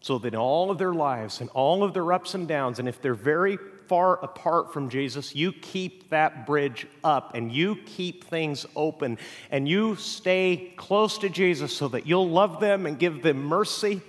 So 0.00 0.18
that 0.18 0.32
in 0.32 0.40
all 0.40 0.70
of 0.70 0.78
their 0.78 0.94
lives 0.94 1.40
and 1.40 1.50
all 1.50 1.84
of 1.84 1.92
their 1.92 2.12
ups 2.12 2.34
and 2.34 2.48
downs, 2.48 2.78
and 2.78 2.88
if 2.88 3.02
they're 3.02 3.14
very 3.14 3.58
far 3.86 4.22
apart 4.22 4.72
from 4.72 4.88
Jesus, 4.88 5.34
you 5.34 5.52
keep 5.52 6.08
that 6.10 6.46
bridge 6.46 6.86
up 7.02 7.32
and 7.34 7.50
you 7.50 7.76
keep 7.86 8.24
things 8.24 8.64
open 8.76 9.18
and 9.50 9.68
you 9.68 9.96
stay 9.96 10.72
close 10.76 11.18
to 11.18 11.28
Jesus 11.28 11.76
so 11.76 11.88
that 11.88 12.06
you'll 12.06 12.30
love 12.30 12.60
them 12.60 12.86
and 12.86 12.98
give 12.98 13.20
them 13.22 13.42
mercy 13.42 14.00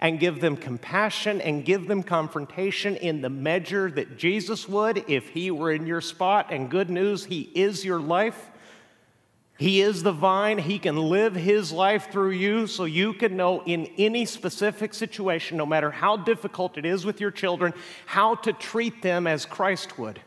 and 0.00 0.20
give 0.20 0.40
them 0.40 0.56
compassion 0.56 1.40
and 1.40 1.64
give 1.64 1.88
them 1.88 2.02
confrontation 2.02 2.96
in 2.96 3.22
the 3.22 3.28
measure 3.28 3.90
that 3.90 4.16
Jesus 4.16 4.68
would 4.68 5.04
if 5.08 5.28
he 5.30 5.50
were 5.50 5.72
in 5.72 5.86
your 5.86 6.00
spot. 6.00 6.46
And 6.50 6.70
good 6.70 6.88
news, 6.88 7.24
he 7.24 7.50
is 7.54 7.84
your 7.84 8.00
life. 8.00 8.50
He 9.56 9.80
is 9.80 10.02
the 10.02 10.12
vine. 10.12 10.58
He 10.58 10.78
can 10.78 10.96
live 10.96 11.34
His 11.34 11.70
life 11.70 12.10
through 12.10 12.32
you 12.32 12.66
so 12.66 12.84
you 12.84 13.12
can 13.12 13.36
know 13.36 13.62
in 13.64 13.86
any 13.96 14.24
specific 14.24 14.92
situation, 14.94 15.56
no 15.56 15.66
matter 15.66 15.90
how 15.90 16.16
difficult 16.16 16.76
it 16.76 16.84
is 16.84 17.06
with 17.06 17.20
your 17.20 17.30
children, 17.30 17.72
how 18.06 18.34
to 18.36 18.52
treat 18.52 19.00
them 19.02 19.26
as 19.26 19.46
Christ 19.46 19.96
would. 19.98 20.20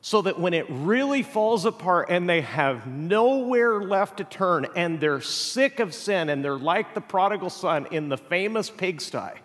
So 0.00 0.22
that 0.22 0.40
when 0.40 0.54
it 0.54 0.66
really 0.68 1.22
falls 1.22 1.66
apart 1.66 2.08
and 2.10 2.28
they 2.28 2.40
have 2.40 2.86
nowhere 2.86 3.82
left 3.82 4.16
to 4.16 4.24
turn 4.24 4.66
and 4.74 4.98
they're 4.98 5.20
sick 5.20 5.78
of 5.78 5.94
sin 5.94 6.30
and 6.30 6.42
they're 6.44 6.56
like 6.56 6.94
the 6.94 7.00
prodigal 7.02 7.50
son 7.50 7.86
in 7.90 8.08
the 8.08 8.16
famous 8.16 8.70
pigsty, 8.70 9.38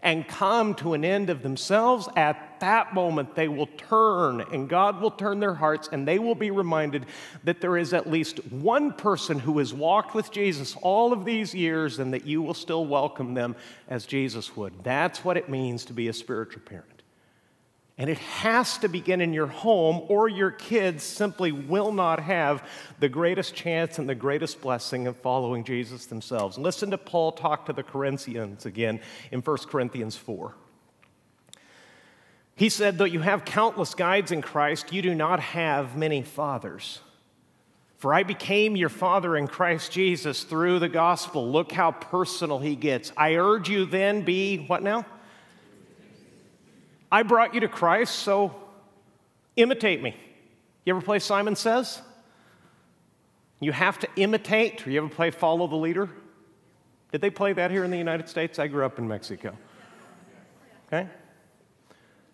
and 0.00 0.28
come 0.28 0.74
to 0.74 0.92
an 0.94 1.04
end 1.04 1.30
of 1.30 1.42
themselves, 1.42 2.08
at 2.14 2.53
that 2.64 2.94
moment 2.94 3.34
they 3.34 3.46
will 3.46 3.66
turn 3.66 4.40
and 4.40 4.70
God 4.70 5.02
will 5.02 5.10
turn 5.10 5.38
their 5.38 5.52
hearts 5.52 5.86
and 5.92 6.08
they 6.08 6.18
will 6.18 6.34
be 6.34 6.50
reminded 6.50 7.04
that 7.44 7.60
there 7.60 7.76
is 7.76 7.92
at 7.92 8.10
least 8.10 8.38
one 8.50 8.90
person 8.90 9.38
who 9.38 9.58
has 9.58 9.74
walked 9.74 10.14
with 10.14 10.32
Jesus 10.32 10.74
all 10.80 11.12
of 11.12 11.26
these 11.26 11.54
years 11.54 11.98
and 11.98 12.14
that 12.14 12.26
you 12.26 12.40
will 12.40 12.54
still 12.54 12.86
welcome 12.86 13.34
them 13.34 13.54
as 13.86 14.06
Jesus 14.06 14.56
would. 14.56 14.82
That's 14.82 15.22
what 15.22 15.36
it 15.36 15.50
means 15.50 15.84
to 15.84 15.92
be 15.92 16.08
a 16.08 16.14
spiritual 16.14 16.62
parent. 16.62 17.02
And 17.98 18.08
it 18.08 18.18
has 18.18 18.78
to 18.78 18.88
begin 18.88 19.20
in 19.20 19.34
your 19.34 19.46
home, 19.46 20.06
or 20.08 20.28
your 20.28 20.50
kids 20.50 21.04
simply 21.04 21.52
will 21.52 21.92
not 21.92 22.18
have 22.18 22.68
the 22.98 23.08
greatest 23.08 23.54
chance 23.54 24.00
and 24.00 24.08
the 24.08 24.16
greatest 24.16 24.60
blessing 24.60 25.06
of 25.06 25.16
following 25.18 25.62
Jesus 25.62 26.06
themselves. 26.06 26.58
Listen 26.58 26.90
to 26.90 26.98
Paul 26.98 27.30
talk 27.30 27.66
to 27.66 27.72
the 27.72 27.84
Corinthians 27.84 28.66
again 28.66 29.00
in 29.30 29.42
1 29.42 29.56
Corinthians 29.68 30.16
4. 30.16 30.56
He 32.56 32.68
said, 32.68 32.98
Though 32.98 33.04
you 33.04 33.20
have 33.20 33.44
countless 33.44 33.94
guides 33.94 34.30
in 34.30 34.42
Christ, 34.42 34.92
you 34.92 35.02
do 35.02 35.14
not 35.14 35.40
have 35.40 35.96
many 35.96 36.22
fathers. 36.22 37.00
For 37.96 38.12
I 38.12 38.22
became 38.22 38.76
your 38.76 38.90
father 38.90 39.36
in 39.36 39.48
Christ 39.48 39.90
Jesus 39.90 40.44
through 40.44 40.78
the 40.78 40.88
gospel. 40.88 41.50
Look 41.50 41.72
how 41.72 41.90
personal 41.90 42.58
he 42.58 42.76
gets. 42.76 43.12
I 43.16 43.36
urge 43.36 43.68
you 43.68 43.86
then, 43.86 44.22
be 44.22 44.58
what 44.66 44.82
now? 44.82 45.06
I 47.10 47.22
brought 47.22 47.54
you 47.54 47.60
to 47.60 47.68
Christ, 47.68 48.16
so 48.16 48.54
imitate 49.56 50.02
me. 50.02 50.14
You 50.84 50.94
ever 50.94 51.04
play 51.04 51.18
Simon 51.18 51.56
Says? 51.56 52.02
You 53.60 53.72
have 53.72 53.98
to 54.00 54.08
imitate, 54.16 54.86
or 54.86 54.90
you 54.90 54.98
ever 54.98 55.08
play 55.08 55.30
Follow 55.30 55.66
the 55.66 55.76
Leader? 55.76 56.10
Did 57.10 57.20
they 57.20 57.30
play 57.30 57.52
that 57.52 57.70
here 57.70 57.84
in 57.84 57.90
the 57.90 57.96
United 57.96 58.28
States? 58.28 58.58
I 58.58 58.66
grew 58.66 58.84
up 58.84 58.98
in 58.98 59.08
Mexico. 59.08 59.56
Okay? 60.88 61.08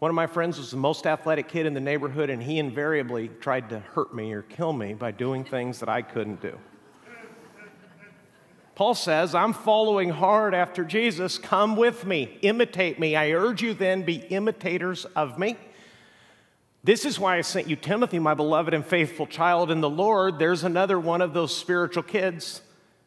One 0.00 0.08
of 0.08 0.14
my 0.14 0.26
friends 0.26 0.56
was 0.56 0.70
the 0.70 0.78
most 0.78 1.06
athletic 1.06 1.46
kid 1.46 1.66
in 1.66 1.74
the 1.74 1.80
neighborhood, 1.80 2.30
and 2.30 2.42
he 2.42 2.58
invariably 2.58 3.28
tried 3.28 3.68
to 3.68 3.80
hurt 3.80 4.14
me 4.14 4.32
or 4.32 4.40
kill 4.40 4.72
me 4.72 4.94
by 4.94 5.10
doing 5.10 5.44
things 5.44 5.78
that 5.80 5.90
I 5.90 6.00
couldn't 6.00 6.40
do. 6.40 6.58
Paul 8.74 8.94
says, 8.94 9.34
I'm 9.34 9.52
following 9.52 10.08
hard 10.08 10.54
after 10.54 10.84
Jesus. 10.84 11.36
Come 11.36 11.76
with 11.76 12.06
me, 12.06 12.38
imitate 12.40 12.98
me. 12.98 13.14
I 13.14 13.32
urge 13.32 13.60
you 13.60 13.74
then, 13.74 14.02
be 14.02 14.14
imitators 14.30 15.04
of 15.04 15.38
me. 15.38 15.58
This 16.82 17.04
is 17.04 17.20
why 17.20 17.36
I 17.36 17.42
sent 17.42 17.68
you 17.68 17.76
Timothy, 17.76 18.18
my 18.18 18.32
beloved 18.32 18.72
and 18.72 18.86
faithful 18.86 19.26
child 19.26 19.70
in 19.70 19.82
the 19.82 19.90
Lord. 19.90 20.38
There's 20.38 20.64
another 20.64 20.98
one 20.98 21.20
of 21.20 21.34
those 21.34 21.54
spiritual 21.54 22.04
kids. 22.04 22.62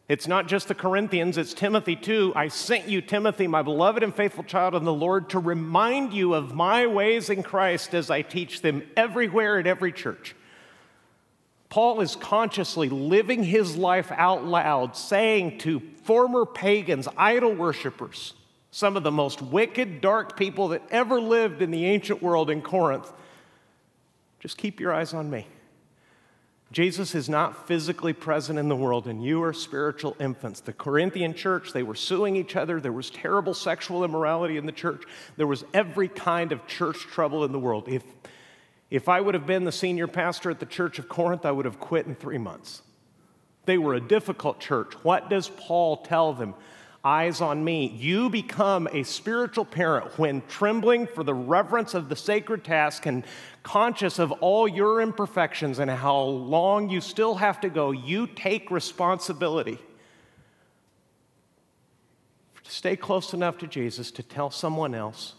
It's 0.10 0.28
not 0.28 0.48
just 0.48 0.68
the 0.68 0.76
Corinthians, 0.76 1.38
it's 1.38 1.54
Timothy 1.54 1.96
too. 1.96 2.34
I 2.36 2.50
sent 2.50 2.90
you, 2.90 3.02
Timothy, 3.02 3.48
my 3.48 3.62
beloved 3.62 4.04
and 4.04 4.14
faithful 4.14 4.44
child 4.44 4.76
in 4.76 4.84
the 4.84 4.94
Lord, 4.94 5.30
to 5.30 5.40
remind 5.40 6.14
you 6.14 6.34
of 6.34 6.54
my 6.54 6.86
ways 6.86 7.30
in 7.30 7.42
Christ 7.42 7.94
as 7.94 8.10
I 8.10 8.22
teach 8.22 8.62
them 8.62 8.84
everywhere 8.98 9.60
at 9.60 9.68
every 9.68 9.94
church. 9.94 10.36
Paul 11.70 12.02
is 12.02 12.18
consciously 12.18 12.90
living 12.90 13.44
his 13.44 13.78
life 13.78 14.12
out 14.12 14.44
loud, 14.44 14.98
saying 14.98 15.60
to 15.60 15.82
former 16.04 16.46
pagans, 16.46 17.08
idol 17.18 17.54
worshippers, 17.54 18.34
some 18.72 18.98
of 18.98 19.04
the 19.04 19.12
most 19.12 19.42
wicked, 19.42 20.02
dark 20.02 20.38
people 20.38 20.68
that 20.68 20.84
ever 20.92 21.20
lived 21.22 21.62
in 21.62 21.72
the 21.72 21.86
ancient 21.86 22.22
world 22.22 22.50
in 22.50 22.62
Corinth, 22.62 23.12
just 24.40 24.58
keep 24.58 24.82
your 24.82 24.94
eyes 24.94 25.14
on 25.14 25.30
me. 25.30 25.48
Jesus 26.74 27.14
is 27.14 27.30
not 27.30 27.68
physically 27.68 28.14
present 28.14 28.58
in 28.58 28.68
the 28.68 28.76
world, 28.76 29.08
and 29.08 29.24
you 29.24 29.44
are 29.44 29.54
spiritual 29.54 30.18
infants. 30.20 30.60
The 30.60 30.74
Corinthian 30.74 31.36
church, 31.36 31.72
they 31.72 31.84
were 31.84 31.94
suing 31.94 32.36
each 32.36 32.56
other. 32.56 32.82
There 32.82 32.92
was 32.92 33.12
terrible 33.12 33.54
sexual 33.54 34.04
immorality 34.04 34.58
in 34.58 34.66
the 34.66 34.72
church. 34.72 35.04
There 35.38 35.46
was 35.46 35.64
every 35.72 36.08
kind 36.08 36.52
of 36.52 36.66
church 36.66 36.98
trouble 37.02 37.46
in 37.46 37.52
the 37.52 37.60
world. 37.60 37.88
If 37.88 38.04
if 38.90 39.08
I 39.08 39.22
would 39.22 39.34
have 39.34 39.48
been 39.48 39.64
the 39.64 39.72
senior 39.72 40.08
pastor 40.08 40.50
at 40.52 40.60
the 40.60 40.66
church 40.66 40.98
of 41.00 41.08
Corinth, 41.08 41.46
I 41.46 41.52
would 41.52 41.66
have 41.66 41.80
quit 41.80 42.06
in 42.08 42.16
three 42.16 42.38
months. 42.38 42.82
They 43.66 43.78
were 43.78 43.94
a 43.94 44.02
difficult 44.02 44.60
church. 44.60 44.94
What 45.04 45.30
does 45.30 45.50
Paul 45.50 45.98
tell 45.98 46.34
them? 46.34 46.56
Eyes 47.06 47.42
on 47.42 47.64
me. 47.64 47.88
You 47.88 48.30
become 48.30 48.88
a 48.92 49.04
spiritual 49.04 49.66
parent 49.66 50.18
when 50.18 50.42
trembling 50.48 51.06
for 51.06 51.24
the 51.24 51.34
reverence 51.34 51.94
of 51.94 52.08
the 52.08 52.16
sacred 52.16 52.64
task 52.64 53.06
and 53.06 53.26
conscious 53.62 54.20
of 54.20 54.32
all 54.32 54.68
your 54.68 55.02
imperfections 55.02 55.80
and 55.80 55.92
how 55.92 56.22
long 56.22 56.90
you 56.90 57.02
still 57.02 57.36
have 57.36 57.60
to 57.62 57.70
go. 57.70 57.92
You 57.92 58.28
take 58.28 58.72
responsibility. 58.72 59.80
Stay 62.64 62.96
close 62.96 63.34
enough 63.34 63.58
to 63.58 63.68
Jesus 63.68 64.10
to 64.12 64.24
tell 64.24 64.50
someone 64.50 64.96
else 64.96 65.36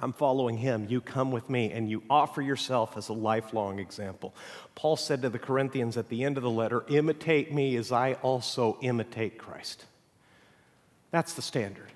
I'm 0.00 0.12
following 0.12 0.58
him. 0.58 0.86
You 0.88 1.00
come 1.00 1.32
with 1.32 1.48
me 1.48 1.72
and 1.72 1.90
you 1.90 2.02
offer 2.10 2.42
yourself 2.42 2.96
as 2.96 3.08
a 3.08 3.14
lifelong 3.14 3.78
example. 3.78 4.34
Paul 4.74 4.96
said 4.96 5.22
to 5.22 5.30
the 5.30 5.38
Corinthians 5.38 5.96
at 5.96 6.08
the 6.08 6.22
end 6.22 6.36
of 6.36 6.42
the 6.42 6.50
letter, 6.50 6.84
Imitate 6.88 7.52
me 7.52 7.76
as 7.76 7.92
I 7.92 8.14
also 8.14 8.78
imitate 8.82 9.38
Christ. 9.38 9.86
That's 11.10 11.34
the 11.34 11.42
standard. 11.42 11.92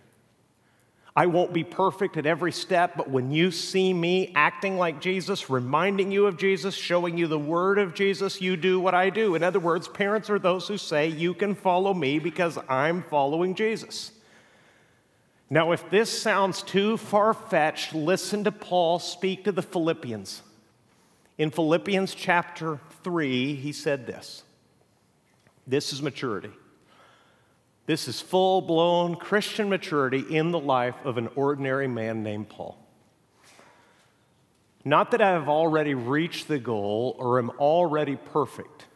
I 1.14 1.26
won't 1.26 1.52
be 1.52 1.64
perfect 1.64 2.16
at 2.16 2.24
every 2.24 2.52
step, 2.52 2.96
but 2.96 3.10
when 3.10 3.32
you 3.32 3.50
see 3.50 3.92
me 3.92 4.32
acting 4.36 4.78
like 4.78 5.00
Jesus, 5.00 5.50
reminding 5.50 6.12
you 6.12 6.26
of 6.26 6.36
Jesus, 6.36 6.74
showing 6.74 7.18
you 7.18 7.26
the 7.26 7.38
word 7.38 7.78
of 7.78 7.94
Jesus, 7.94 8.40
you 8.40 8.56
do 8.56 8.78
what 8.78 8.94
I 8.94 9.10
do. 9.10 9.34
In 9.34 9.42
other 9.42 9.58
words, 9.58 9.88
parents 9.88 10.30
are 10.30 10.38
those 10.38 10.68
who 10.68 10.78
say, 10.78 11.08
You 11.08 11.34
can 11.34 11.54
follow 11.54 11.92
me 11.92 12.20
because 12.20 12.58
I'm 12.68 13.02
following 13.02 13.54
Jesus. 13.56 14.12
Now, 15.52 15.72
if 15.72 15.90
this 15.90 16.22
sounds 16.22 16.62
too 16.62 16.96
far 16.96 17.34
fetched, 17.34 17.92
listen 17.92 18.44
to 18.44 18.52
Paul 18.52 19.00
speak 19.00 19.44
to 19.44 19.52
the 19.52 19.62
Philippians. 19.62 20.42
In 21.38 21.50
Philippians 21.50 22.14
chapter 22.14 22.78
3, 23.02 23.56
he 23.56 23.72
said 23.72 24.06
this 24.06 24.44
This 25.66 25.92
is 25.92 26.00
maturity. 26.00 26.52
This 27.90 28.06
is 28.06 28.20
full 28.20 28.60
blown 28.60 29.16
Christian 29.16 29.68
maturity 29.68 30.20
in 30.20 30.52
the 30.52 30.60
life 30.60 30.94
of 31.04 31.18
an 31.18 31.28
ordinary 31.34 31.88
man 31.88 32.22
named 32.22 32.48
Paul. 32.48 32.78
Not 34.84 35.10
that 35.10 35.20
I 35.20 35.30
have 35.30 35.48
already 35.48 35.94
reached 35.94 36.46
the 36.46 36.60
goal 36.60 37.16
or 37.18 37.40
am 37.40 37.50
already 37.58 38.14
perfect 38.14 38.86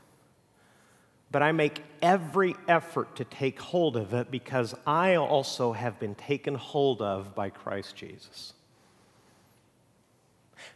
but 1.33 1.43
I 1.43 1.51
make 1.51 1.83
every 2.01 2.55
effort 2.69 3.17
to 3.17 3.25
take 3.25 3.61
hold 3.61 3.97
of 3.97 4.15
it 4.15 4.31
because 4.31 4.77
I 4.87 5.17
also 5.17 5.73
have 5.73 5.99
been 5.99 6.15
taken 6.15 6.55
hold 6.55 7.03
of 7.03 7.35
by 7.35 7.51
Christ 7.51 7.97
Jesus. 7.97 8.53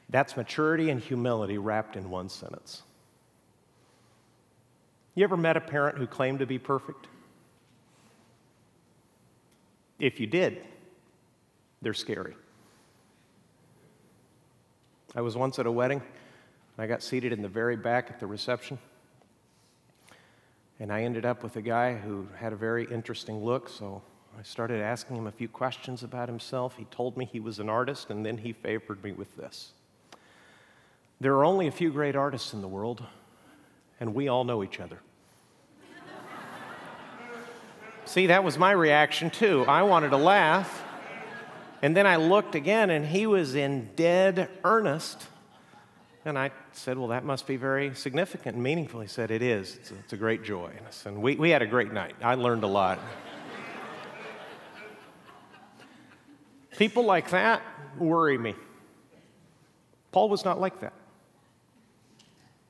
That's 0.09 0.37
maturity 0.37 0.90
and 0.90 1.00
humility 1.00 1.59
wrapped 1.59 1.94
in 1.94 2.11
one 2.11 2.28
sentence. 2.28 2.83
You 5.14 5.22
ever 5.22 5.37
met 5.37 5.57
a 5.57 5.61
parent 5.61 5.96
who 5.96 6.09
claimed 6.09 6.40
to 6.40 6.46
be 6.46 6.59
perfect? 6.59 7.07
If 9.98 10.20
you 10.20 10.26
did, 10.26 10.62
they're 11.82 11.94
scary. 11.94 12.34
I 15.14 15.20
was 15.20 15.37
once 15.37 15.58
at 15.58 15.66
a 15.66 15.72
wedding. 15.72 16.00
and 16.00 16.84
I 16.84 16.87
got 16.87 17.02
seated 17.02 17.32
in 17.32 17.42
the 17.42 17.48
very 17.48 17.76
back 17.76 18.11
at 18.11 18.20
the 18.20 18.26
reception. 18.26 18.78
And 20.80 20.92
I 20.92 21.02
ended 21.02 21.26
up 21.26 21.42
with 21.42 21.56
a 21.56 21.62
guy 21.62 21.94
who 21.94 22.28
had 22.37 22.52
a 22.52 22.56
very 22.56 22.84
interesting 22.84 23.44
look, 23.44 23.68
so 23.68 24.00
I 24.38 24.42
started 24.42 24.80
asking 24.80 25.16
him 25.16 25.26
a 25.26 25.32
few 25.32 25.48
questions 25.48 26.04
about 26.04 26.28
himself. 26.28 26.76
He 26.76 26.84
told 26.84 27.16
me 27.16 27.24
he 27.24 27.40
was 27.40 27.58
an 27.58 27.68
artist, 27.68 28.11
and 28.11 28.24
then 28.24 28.38
he 28.38 28.52
favored 28.52 29.02
me 29.02 29.11
with 29.11 29.34
this. 29.37 29.72
There 31.20 31.34
are 31.34 31.44
only 31.44 31.66
a 31.66 31.72
few 31.72 31.90
great 31.90 32.14
artists 32.14 32.52
in 32.52 32.61
the 32.61 32.68
world, 32.68 33.02
and 33.98 34.14
we 34.14 34.28
all 34.28 34.44
know 34.44 34.62
each 34.62 34.78
other. 34.78 35.00
See, 38.09 38.29
that 38.29 38.42
was 38.42 38.57
my 38.57 38.71
reaction 38.71 39.29
too. 39.29 39.66
I 39.68 39.83
wanted 39.83 40.11
to 40.11 40.16
laugh. 40.16 40.83
And 41.83 41.94
then 41.94 42.07
I 42.07 42.16
looked 42.16 42.55
again, 42.55 42.88
and 42.88 43.05
he 43.05 43.27
was 43.27 43.55
in 43.55 43.90
dead 43.97 44.49
earnest. 44.64 45.27
And 46.25 46.38
I 46.38 46.53
said, 46.73 46.97
Well, 46.97 47.09
that 47.09 47.23
must 47.23 47.47
be 47.47 47.57
very 47.57 47.94
significant 47.94 48.55
and 48.55 48.62
meaningful. 48.64 49.03
He 49.03 49.09
said, 49.09 49.31
It 49.31 49.42
is. 49.42 49.77
It's 49.77 49.90
a, 49.90 49.94
it's 49.97 50.12
a 50.14 50.16
great 50.16 50.42
joy. 50.42 50.71
And 51.05 51.21
we, 51.21 51.37
we 51.37 51.51
had 51.51 51.61
a 51.61 51.66
great 51.66 51.92
night. 51.92 52.14
I 52.23 52.35
learned 52.37 52.64
a 52.64 52.66
lot. 52.66 52.99
People 56.79 57.05
like 57.05 57.29
that 57.29 57.61
worry 57.99 58.38
me. 58.38 58.55
Paul 60.12 60.31
was 60.31 60.47
not 60.47 60.59
like 60.59 60.81
that. 60.81 60.94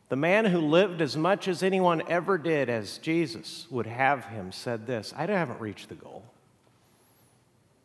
The 0.09 0.17
man 0.17 0.47
who 0.47 0.61
lived 0.61 1.03
as 1.03 1.17
much 1.17 1.49
as 1.49 1.63
anyone 1.63 2.03
ever 2.09 2.39
did, 2.39 2.71
as 2.71 2.99
Jesus 2.99 3.67
would 3.71 3.87
have 3.87 4.25
him, 4.27 4.53
said 4.53 4.87
this 4.87 5.13
I 5.17 5.27
haven't 5.27 5.61
reached 5.61 5.89
the 5.89 5.95
goal. 5.95 6.25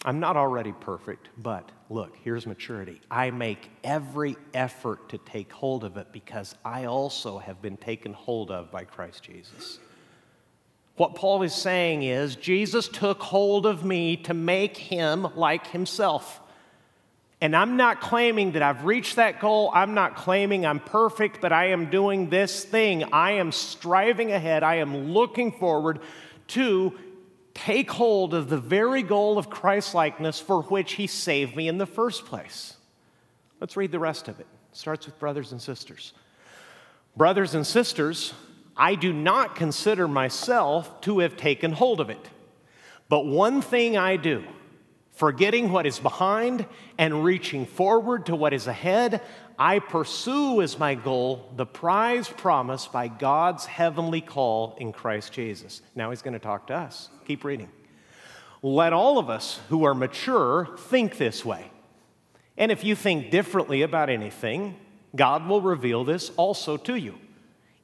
I'm 0.06 0.20
not 0.20 0.36
already 0.36 0.74
perfect, 0.74 1.30
but 1.38 1.70
look, 1.90 2.16
here's 2.24 2.46
maturity. 2.46 3.00
I 3.10 3.32
make 3.32 3.70
every 3.84 4.36
effort 4.54 5.10
to 5.10 5.18
take 5.18 5.52
hold 5.52 5.86
of 5.86 5.96
it 5.96 6.12
because 6.12 6.56
I 6.66 6.86
also 6.86 7.38
have 7.38 7.62
been 7.62 7.78
taken 7.78 8.12
hold 8.12 8.52
of 8.52 8.70
by 8.70 8.84
Christ 8.84 9.24
Jesus. 9.24 9.80
What 10.96 11.16
Paul 11.16 11.42
is 11.44 11.56
saying 11.56 12.04
is 12.04 12.36
Jesus 12.36 12.88
took 12.88 13.22
hold 13.22 13.66
of 13.66 13.84
me 13.84 14.18
to 14.18 14.34
make 14.34 14.78
him 14.78 15.28
like 15.36 15.68
himself. 15.68 16.42
And 17.44 17.58
I'm 17.58 17.76
not 17.76 18.00
claiming 18.00 18.54
that 18.54 18.62
I've 18.62 18.86
reached 18.86 19.18
that 19.18 19.42
goal. 19.42 19.70
I'm 19.74 19.94
not 19.94 20.16
claiming 20.16 20.66
I'm 20.66 20.80
perfect, 20.80 21.42
but 21.42 21.52
I 21.52 21.72
am 21.72 21.90
doing 21.90 22.30
this 22.30 22.64
thing. 22.64 23.04
I 23.12 23.32
am 23.32 23.52
striving 23.52 24.32
ahead. 24.32 24.64
I 24.64 24.76
am 24.76 25.12
looking 25.12 25.52
forward 25.52 26.00
to 26.48 26.98
take 27.54 27.92
hold 27.92 28.34
of 28.34 28.48
the 28.48 28.58
very 28.58 29.04
goal 29.04 29.38
of 29.38 29.50
Christlikeness 29.50 30.40
for 30.40 30.62
which 30.62 30.94
he 30.94 31.06
saved 31.06 31.54
me 31.54 31.68
in 31.68 31.78
the 31.78 31.86
first 31.86 32.26
place. 32.26 32.78
Let's 33.60 33.76
read 33.76 33.92
the 33.92 34.00
rest 34.00 34.30
of 34.30 34.40
it. 34.40 34.48
it 34.72 34.78
starts 34.78 35.06
with 35.06 35.20
brothers 35.20 35.52
and 35.52 35.62
sisters. 35.62 36.14
Brothers 37.18 37.56
and 37.56 37.68
sisters, 37.68 38.34
I 38.78 38.96
do 38.96 39.12
not 39.12 39.58
consider 39.58 40.08
myself 40.08 41.02
to 41.02 41.20
have 41.20 41.36
taken 41.36 41.74
hold 41.74 42.00
of 42.00 42.10
it. 42.10 42.30
But 43.10 43.26
one 43.26 43.62
thing 43.62 43.98
I 43.98 44.16
do, 44.16 44.46
forgetting 45.24 45.72
what 45.72 45.86
is 45.86 46.00
behind 46.00 46.66
and 46.98 47.24
reaching 47.24 47.66
forward 47.66 48.26
to 48.26 48.36
what 48.36 48.52
is 48.52 48.68
ahead, 48.68 49.22
I 49.58 49.80
pursue 49.80 50.62
as 50.62 50.78
my 50.78 50.96
goal 50.96 51.50
the 51.56 51.66
prize 51.66 52.28
promised 52.28 52.92
by 52.92 53.08
God's 53.08 53.66
heavenly 53.66 54.20
call 54.20 54.76
in 54.82 54.92
Christ 54.92 55.32
Jesus. 55.32 55.82
Now 55.96 56.10
he's 56.10 56.22
going 56.22 56.34
to 56.34 56.40
talk 56.40 56.68
to 56.68 56.74
us. 56.74 57.08
Keep 57.26 57.46
reading. 57.46 57.70
Let 58.62 58.92
all 58.92 59.18
of 59.18 59.30
us 59.30 59.62
who 59.70 59.86
are 59.86 59.96
mature 59.96 60.68
think 60.78 61.18
this 61.18 61.46
way. 61.46 61.72
And 62.58 62.70
if 62.70 62.84
you 62.84 62.94
think 62.94 63.32
differently 63.32 63.82
about 63.82 64.10
anything, 64.10 64.76
God 65.16 65.48
will 65.48 65.62
reveal 65.62 66.04
this 66.04 66.32
also 66.32 66.76
to 66.76 66.96
you. 66.96 67.16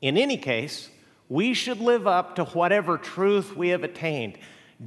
In 0.01 0.17
any 0.17 0.35
case, 0.35 0.89
we 1.29 1.53
should 1.53 1.79
live 1.79 2.05
up 2.05 2.35
to 2.35 2.43
whatever 2.43 2.97
truth 2.97 3.55
we 3.55 3.69
have 3.69 3.85
attained. 3.85 4.37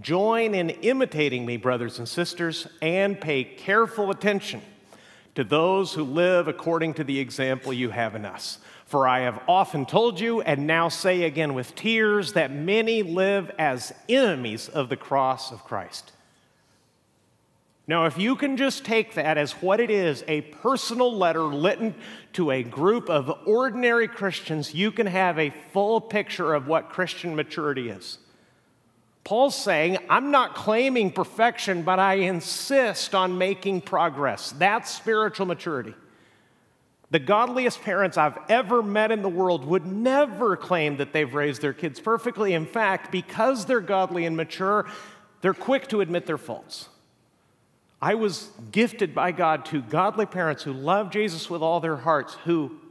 Join 0.01 0.55
in 0.55 0.71
imitating 0.71 1.45
me, 1.45 1.59
brothers 1.59 1.99
and 1.99 2.09
sisters, 2.09 2.67
and 2.81 3.21
pay 3.21 3.45
careful 3.45 4.11
attention 4.11 4.63
to 5.35 5.45
those 5.45 5.93
who 5.93 6.05
live 6.05 6.49
according 6.49 6.95
to 6.95 7.05
the 7.05 7.19
example 7.19 7.73
you 7.73 7.91
have 7.91 8.15
in 8.15 8.25
us. 8.25 8.59
For 8.87 9.07
I 9.07 9.21
have 9.21 9.43
often 9.47 9.85
told 9.85 10.19
you, 10.19 10.41
and 10.41 10.67
now 10.67 10.89
say 10.89 11.25
again 11.25 11.53
with 11.53 11.75
tears, 11.75 12.33
that 12.33 12.51
many 12.51 13.03
live 13.03 13.51
as 13.59 13.93
enemies 14.09 14.69
of 14.69 14.89
the 14.89 14.97
cross 14.97 15.53
of 15.53 15.65
Christ. 15.65 16.13
Now, 17.87 18.07
if 18.07 18.17
you 18.17 18.37
can 18.37 18.57
just 18.57 18.85
take 18.85 19.15
that 19.15 19.37
as 19.37 19.53
what 19.53 19.81
it 19.81 19.91
is 19.91 20.25
a 20.29 20.43
personal 20.43 21.15
letter 21.15 21.47
written 21.49 21.95
to 22.35 22.51
a 22.51 22.63
group 22.63 23.11
of 23.11 23.31
ordinary 23.47 24.09
Christians, 24.09 24.73
you 24.73 24.91
can 24.91 25.07
have 25.07 25.39
a 25.39 25.51
full 25.73 26.01
picture 26.01 26.55
of 26.55 26.67
what 26.67 26.91
Christian 26.91 27.35
maturity 27.35 27.91
is. 27.91 28.19
Paul's 29.33 29.57
saying, 29.57 29.97
I'm 30.11 30.31
not 30.31 30.55
claiming 30.55 31.11
perfection, 31.11 31.85
but 31.85 31.99
I 31.99 32.17
insist 32.17 33.15
on 33.15 33.39
making 33.39 33.81
progress. 33.81 34.53
That's 34.59 34.91
spiritual 34.91 35.47
maturity. 35.47 35.95
The 37.11 37.19
godliest 37.19 37.81
parents 37.81 38.19
I've 38.19 38.37
ever 38.51 38.83
met 38.83 39.11
in 39.11 39.23
the 39.23 39.31
world 39.31 39.65
would 39.65 39.87
never 39.87 40.55
claim 40.55 40.99
that 40.99 41.15
they've 41.15 41.33
raised 41.33 41.63
their 41.63 41.73
kids 41.73 41.99
perfectly. 41.99 42.53
In 42.53 42.67
fact, 42.67 43.11
because 43.11 43.65
they're 43.65 43.81
godly 43.81 44.27
and 44.27 44.37
mature, 44.37 44.87
they're 45.41 45.55
quick 45.55 45.89
to 45.89 46.03
admit 46.03 46.27
their 46.27 46.37
faults. 46.37 46.91
I 48.03 48.17
was 48.17 48.51
gifted 48.71 49.15
by 49.15 49.33
God 49.33 49.65
to 49.67 49.81
godly 49.81 50.27
parents 50.27 50.63
who 50.63 50.75
love 50.75 51.11
Jesus 51.11 51.49
with 51.49 51.63
all 51.63 51.81
their 51.81 51.97
hearts, 51.97 52.35
who 52.45 52.82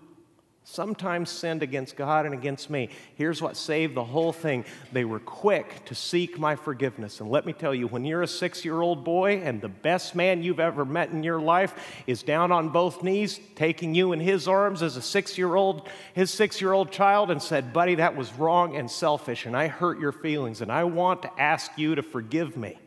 sometimes 0.64 1.30
sinned 1.30 1.64
against 1.64 1.96
God 1.96 2.26
and 2.26 2.34
against 2.34 2.70
me. 2.70 2.90
Here's 3.16 3.42
what 3.42 3.58
saved 3.58 3.96
the 3.96 4.04
whole 4.04 4.32
thing 4.32 4.64
they 4.92 5.04
were 5.04 5.20
quick 5.20 5.84
to 5.86 5.96
seek 5.96 6.40
my 6.40 6.56
forgiveness. 6.56 7.20
And 7.20 7.30
let 7.30 7.46
me 7.46 7.54
tell 7.54 7.74
you, 7.74 7.88
when 7.88 8.06
you're 8.06 8.22
a 8.22 8.28
six 8.28 8.64
year 8.64 8.80
old 8.80 9.04
boy 9.04 9.42
and 9.44 9.60
the 9.60 9.70
best 9.70 10.16
man 10.16 10.44
you've 10.44 10.60
ever 10.60 10.86
met 10.86 11.10
in 11.10 11.24
your 11.24 11.42
life 11.42 11.74
is 12.06 12.24
down 12.24 12.52
on 12.52 12.70
both 12.70 13.04
knees, 13.04 13.40
taking 13.56 13.96
you 13.96 14.14
in 14.14 14.20
his 14.20 14.48
arms 14.48 14.84
as 14.84 14.98
a 14.98 15.02
six 15.02 15.38
year 15.38 15.56
old, 15.56 15.90
his 16.14 16.32
six 16.32 16.62
year 16.62 16.74
old 16.74 16.92
child, 16.92 17.32
and 17.32 17.42
said, 17.42 17.74
Buddy, 17.74 17.96
that 17.96 18.16
was 18.16 18.32
wrong 18.34 18.78
and 18.78 18.90
selfish, 18.90 19.46
and 19.46 19.58
I 19.58 19.68
hurt 19.68 20.00
your 20.00 20.12
feelings, 20.12 20.62
and 20.62 20.72
I 20.72 20.84
want 20.84 21.24
to 21.24 21.32
ask 21.40 21.72
you 21.78 21.96
to 21.96 22.04
forgive 22.04 22.56
me. 22.56 22.78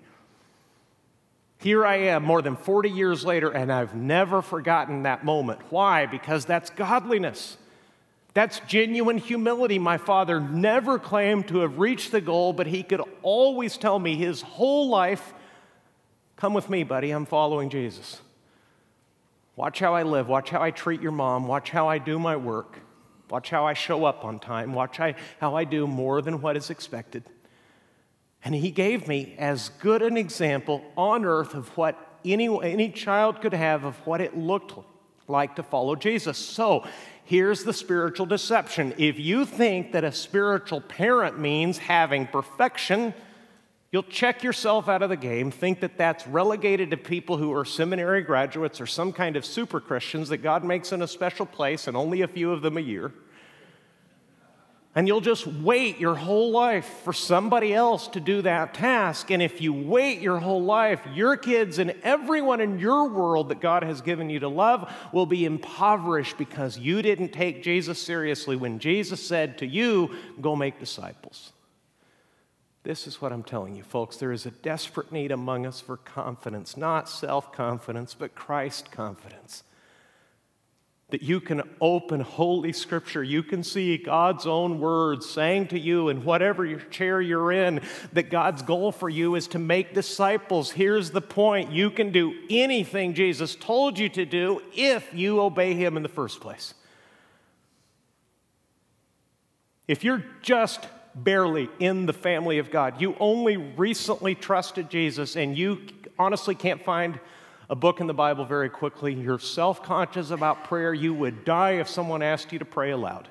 Here 1.59 1.85
I 1.85 1.97
am 1.97 2.25
more 2.25 2.43
than 2.43 2.57
40 2.57 2.91
years 2.91 3.25
later, 3.25 3.51
and 3.51 3.73
I've 3.73 3.95
never 3.95 4.43
forgotten 4.43 5.05
that 5.05 5.25
moment. 5.25 5.61
Why? 5.71 6.05
Because 6.07 6.45
that's 6.45 6.69
godliness. 6.71 7.57
That's 8.35 8.61
genuine 8.61 9.19
humility. 9.19 9.79
My 9.79 9.97
father 9.97 10.41
never 10.41 10.99
claimed 10.99 11.49
to 11.49 11.59
have 11.59 11.79
reached 11.79 12.13
the 12.13 12.21
goal, 12.21 12.53
but 12.53 12.67
he 12.67 12.83
could 12.83 13.01
always 13.23 13.77
tell 13.77 13.99
me 13.99 14.17
his 14.17 14.43
whole 14.43 14.89
life 14.89 15.33
Come 16.37 16.55
with 16.55 16.69
me, 16.69 16.83
buddy, 16.83 17.11
I'm 17.11 17.27
following 17.27 17.71
Jesus. 17.71 18.21
Watch 19.57 19.79
how 19.79 19.95
I 19.95 20.03
live. 20.03 20.29
Watch 20.29 20.51
how 20.51 20.61
I 20.61 20.71
treat 20.73 21.01
your 21.01 21.13
mom. 21.13 21.47
Watch 21.47 21.71
how 21.71 21.89
I 21.89 21.99
do 21.99 22.19
my 22.19 22.37
work. 22.37 22.81
Watch 23.31 23.51
how 23.51 23.65
I 23.65 23.73
show 23.73 24.05
up 24.05 24.25
on 24.25 24.41
time. 24.41 24.75
Watch 24.75 24.99
how 25.41 25.55
I 25.55 25.65
do 25.65 25.87
more 25.87 26.21
than 26.21 26.41
what 26.41 26.57
is 26.57 26.71
expected. 26.71 27.25
And 28.45 28.55
he 28.55 28.71
gave 28.71 29.09
me 29.09 29.35
as 29.39 29.71
good 29.81 30.03
an 30.03 30.17
example 30.17 30.85
on 30.97 31.25
earth 31.25 31.55
of 31.55 31.69
what 31.79 31.97
any, 32.25 32.49
any 32.63 32.91
child 32.91 33.41
could 33.41 33.55
have 33.55 33.85
of 33.85 33.97
what 34.07 34.21
it 34.21 34.37
looked 34.37 34.77
like 34.77 34.87
to 35.57 35.63
follow 35.63 35.97
Jesus. 35.97 36.39
So 36.39 36.85
here's 37.25 37.65
the 37.65 37.73
spiritual 37.73 38.27
deception. 38.27 38.95
If 38.99 39.19
you 39.19 39.45
think 39.47 39.93
that 39.93 40.05
a 40.05 40.13
spiritual 40.13 40.81
parent 40.81 41.39
means 41.39 41.79
having 41.79 42.27
perfection, 42.27 43.15
you'll 43.91 44.03
check 44.03 44.43
yourself 44.43 44.89
out 44.89 45.03
of 45.03 45.09
the 45.09 45.17
game, 45.17 45.51
think 45.51 45.81
that 45.81 45.97
that's 45.97 46.27
relegated 46.27 46.91
to 46.91 46.97
people 46.97 47.37
who 47.37 47.53
are 47.53 47.65
seminary 47.65 48.23
graduates 48.23 48.81
or 48.81 48.87
some 48.87 49.13
kind 49.13 49.37
of 49.37 49.45
super 49.45 49.81
Christians 49.81 50.29
that 50.29 50.39
God 50.39 50.65
makes 50.65 50.93
in 50.93 51.01
a 51.01 51.09
special 51.09 51.47
place 51.47 51.87
and 51.87 51.97
only 51.97 52.23
a 52.23 52.29
few 52.29 52.51
of 52.51 52.61
them 52.61 52.77
a 52.77 52.81
year. 52.81 53.13
And 54.97 55.09
you'll 55.09 55.21
just 55.21 55.47
wait 55.47 55.99
your 55.99 56.15
whole 56.15 56.53
life 56.53 56.87
for 57.03 57.13
somebody 57.13 57.75
else 57.75 58.07
to 58.09 58.21
do 58.21 58.43
that 58.43 58.75
task. 58.75 59.33
And 59.33 59.43
if 59.43 59.61
you 59.61 59.73
wait 59.73 60.21
your 60.21 60.39
whole 60.39 60.63
life, 60.63 61.01
your 61.13 61.37
kids 61.37 61.81
and 61.81 61.97
everyone 62.05 62.61
in 62.61 62.79
your 62.79 63.09
world 63.09 63.49
that 63.49 63.61
God 63.61 63.83
has 63.83 64.01
given 64.01 64.31
you 64.31 64.39
to 64.39 64.49
love 64.49 64.89
will 65.13 65.27
be 65.27 65.45
impoverished 65.45 66.39
because 66.39 66.79
you 66.79 67.03
didn't 67.03 67.33
take 67.33 67.65
Jesus 67.65 68.01
seriously 68.01 68.55
when 68.55 68.79
Jesus 68.79 69.25
said 69.25 69.59
to 69.59 69.67
you, 69.67 70.15
Go 70.41 70.55
make 70.55 70.79
disciples. 70.79 71.53
This 72.85 73.09
is 73.09 73.21
what 73.21 73.33
I'm 73.33 73.43
telling 73.43 73.75
you, 73.75 73.83
folks. 73.83 74.19
There 74.19 74.31
is 74.31 74.47
a 74.47 74.51
desperate 74.51 75.11
need 75.11 75.33
among 75.33 75.67
us 75.67 75.81
for 75.81 75.97
confidence, 75.97 76.77
not 76.77 77.09
self 77.09 77.53
confidence, 77.53 78.15
but 78.15 78.37
Christ 78.37 78.93
confidence 78.93 79.65
that 81.15 81.23
you 81.23 81.39
can 81.39 81.63
open 81.81 82.19
Holy 82.19 82.73
Scripture. 82.73 83.23
You 83.23 83.45
can 83.45 83.63
see 83.63 83.99
God's 83.99 84.49
own 84.49 84.81
words 84.81 85.31
saying 85.31 85.69
to 85.69 85.79
you 85.79 86.09
in 86.09 86.25
whatever 86.25 86.75
chair 86.77 87.21
you're 87.21 87.53
in 87.53 87.83
that 88.15 88.31
God's 88.31 88.63
goal 88.63 88.91
for 88.91 89.09
you 89.09 89.37
is 89.37 89.47
to 89.49 89.61
make 89.61 89.95
disciples. 89.95 90.73
Here's 90.73 91.13
the 91.13 91.21
point 91.21 91.71
you 91.71 91.89
can 91.93 92.11
do 92.11 92.35
anything 92.51 93.15
Jesus 93.15 93.55
told 93.55 93.97
you 93.97 94.09
to 94.09 94.27
do 94.27 94.61
if 94.75 95.15
you 95.15 95.41
obey 95.41 95.75
Him 95.75 95.97
in 95.97 96.03
the 96.03 96.09
first 96.09 96.41
place. 96.41 96.75
If 99.87 100.03
you're 100.03 100.25
just 100.43 100.85
barely 101.15 101.69
in 101.79 102.07
the 102.07 102.13
family 102.13 102.59
of 102.59 102.73
God, 102.73 103.01
you 103.01 103.15
only 103.21 103.57
recently 103.57 104.35
trusted 104.35 104.91
Jesus, 104.91 105.37
and 105.37 105.57
you 105.57 105.81
honestly 106.19 106.57
can't 106.57 106.83
find 106.83 107.21
a 107.69 107.75
book 107.75 108.01
in 108.01 108.07
the 108.07 108.15
Bible 108.15 108.45
very 108.45 108.69
quickly. 108.69 109.15
You're 109.15 109.39
self 109.39 109.83
conscious 109.83 110.31
about 110.31 110.65
prayer. 110.65 110.93
You 110.93 111.15
would 111.15 111.45
die 111.45 111.73
if 111.73 111.89
someone 111.89 112.23
asked 112.23 112.53
you 112.53 112.59
to 112.59 112.65
pray 112.65 112.91
aloud. 112.91 113.29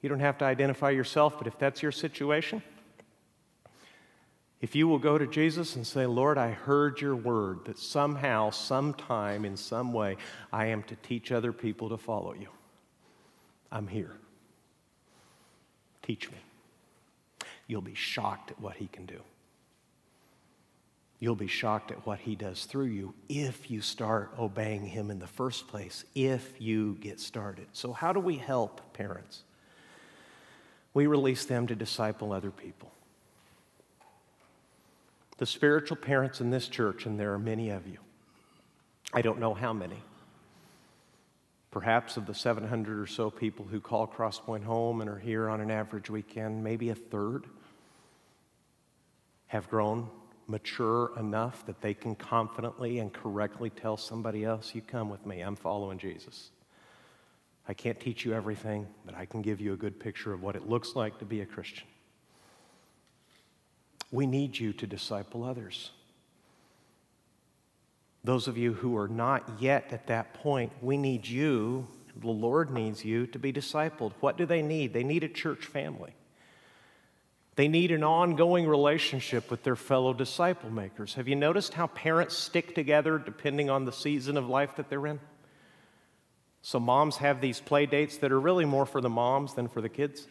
You 0.00 0.08
don't 0.08 0.20
have 0.20 0.38
to 0.38 0.44
identify 0.44 0.90
yourself, 0.90 1.38
but 1.38 1.46
if 1.46 1.58
that's 1.58 1.82
your 1.82 1.92
situation, 1.92 2.62
if 4.60 4.74
you 4.74 4.88
will 4.88 4.98
go 4.98 5.18
to 5.18 5.26
Jesus 5.26 5.76
and 5.76 5.86
say, 5.86 6.06
Lord, 6.06 6.38
I 6.38 6.50
heard 6.50 7.00
your 7.00 7.14
word 7.14 7.64
that 7.66 7.78
somehow, 7.78 8.50
sometime, 8.50 9.44
in 9.44 9.56
some 9.56 9.92
way, 9.92 10.16
I 10.52 10.66
am 10.66 10.82
to 10.84 10.96
teach 10.96 11.30
other 11.30 11.52
people 11.52 11.88
to 11.90 11.96
follow 11.96 12.34
you. 12.34 12.48
I'm 13.70 13.86
here. 13.86 14.16
Teach 16.02 16.30
me. 16.30 16.38
You'll 17.66 17.82
be 17.82 17.94
shocked 17.94 18.50
at 18.50 18.60
what 18.60 18.76
he 18.76 18.86
can 18.88 19.06
do. 19.06 19.20
You'll 21.20 21.34
be 21.34 21.48
shocked 21.48 21.90
at 21.90 22.06
what 22.06 22.20
he 22.20 22.36
does 22.36 22.64
through 22.64 22.86
you 22.86 23.12
if 23.28 23.70
you 23.70 23.80
start 23.80 24.32
obeying 24.38 24.86
him 24.86 25.10
in 25.10 25.18
the 25.18 25.26
first 25.26 25.66
place, 25.66 26.04
if 26.14 26.60
you 26.60 26.96
get 27.00 27.18
started. 27.18 27.66
So, 27.72 27.92
how 27.92 28.12
do 28.12 28.20
we 28.20 28.36
help 28.36 28.92
parents? 28.92 29.42
We 30.94 31.06
release 31.06 31.44
them 31.44 31.66
to 31.66 31.74
disciple 31.74 32.32
other 32.32 32.50
people. 32.50 32.92
The 35.38 35.46
spiritual 35.46 35.96
parents 35.96 36.40
in 36.40 36.50
this 36.50 36.68
church, 36.68 37.06
and 37.06 37.18
there 37.18 37.32
are 37.32 37.38
many 37.38 37.70
of 37.70 37.86
you, 37.86 37.98
I 39.12 39.22
don't 39.22 39.40
know 39.40 39.54
how 39.54 39.72
many. 39.72 40.02
Perhaps 41.70 42.16
of 42.16 42.26
the 42.26 42.34
700 42.34 43.00
or 43.00 43.06
so 43.06 43.30
people 43.30 43.66
who 43.68 43.80
call 43.80 44.06
Crosspoint 44.06 44.64
home 44.64 45.00
and 45.00 45.10
are 45.10 45.18
here 45.18 45.48
on 45.48 45.60
an 45.60 45.70
average 45.70 46.10
weekend, 46.10 46.62
maybe 46.64 46.90
a 46.90 46.94
third 46.94 47.44
have 49.48 49.68
grown 49.68 50.08
mature 50.48 51.12
enough 51.18 51.64
that 51.66 51.80
they 51.80 51.94
can 51.94 52.14
confidently 52.14 52.98
and 52.98 53.12
correctly 53.12 53.70
tell 53.70 53.96
somebody 53.96 54.44
else, 54.44 54.74
You 54.74 54.80
come 54.80 55.10
with 55.10 55.24
me, 55.26 55.40
I'm 55.40 55.56
following 55.56 55.98
Jesus. 55.98 56.50
I 57.68 57.74
can't 57.74 58.00
teach 58.00 58.24
you 58.24 58.32
everything, 58.32 58.86
but 59.04 59.14
I 59.14 59.26
can 59.26 59.42
give 59.42 59.60
you 59.60 59.74
a 59.74 59.76
good 59.76 60.00
picture 60.00 60.32
of 60.32 60.42
what 60.42 60.56
it 60.56 60.68
looks 60.68 60.96
like 60.96 61.18
to 61.18 61.26
be 61.26 61.42
a 61.42 61.46
Christian. 61.46 61.86
We 64.10 64.26
need 64.26 64.58
you 64.58 64.72
to 64.72 64.86
disciple 64.86 65.44
others. 65.44 65.90
Those 68.24 68.48
of 68.48 68.56
you 68.56 68.72
who 68.72 68.96
are 68.96 69.08
not 69.08 69.60
yet 69.60 69.92
at 69.92 70.06
that 70.06 70.32
point, 70.32 70.72
we 70.80 70.96
need 70.96 71.26
you, 71.26 71.86
the 72.16 72.28
Lord 72.28 72.70
needs 72.70 73.04
you 73.04 73.26
to 73.28 73.38
be 73.38 73.52
discipled. 73.52 74.12
What 74.20 74.38
do 74.38 74.46
they 74.46 74.62
need? 74.62 74.92
They 74.94 75.04
need 75.04 75.22
a 75.22 75.28
church 75.28 75.66
family. 75.66 76.14
They 77.58 77.66
need 77.66 77.90
an 77.90 78.04
ongoing 78.04 78.68
relationship 78.68 79.50
with 79.50 79.64
their 79.64 79.74
fellow 79.74 80.14
disciple 80.14 80.70
makers. 80.70 81.14
Have 81.14 81.26
you 81.26 81.34
noticed 81.34 81.74
how 81.74 81.88
parents 81.88 82.36
stick 82.36 82.72
together 82.72 83.18
depending 83.18 83.68
on 83.68 83.84
the 83.84 83.90
season 83.90 84.36
of 84.36 84.48
life 84.48 84.76
that 84.76 84.88
they're 84.88 85.08
in? 85.08 85.18
So, 86.62 86.78
moms 86.78 87.16
have 87.16 87.40
these 87.40 87.58
play 87.60 87.84
dates 87.84 88.18
that 88.18 88.30
are 88.30 88.38
really 88.38 88.64
more 88.64 88.86
for 88.86 89.00
the 89.00 89.08
moms 89.08 89.54
than 89.54 89.66
for 89.66 89.80
the 89.80 89.88
kids. 89.88 90.28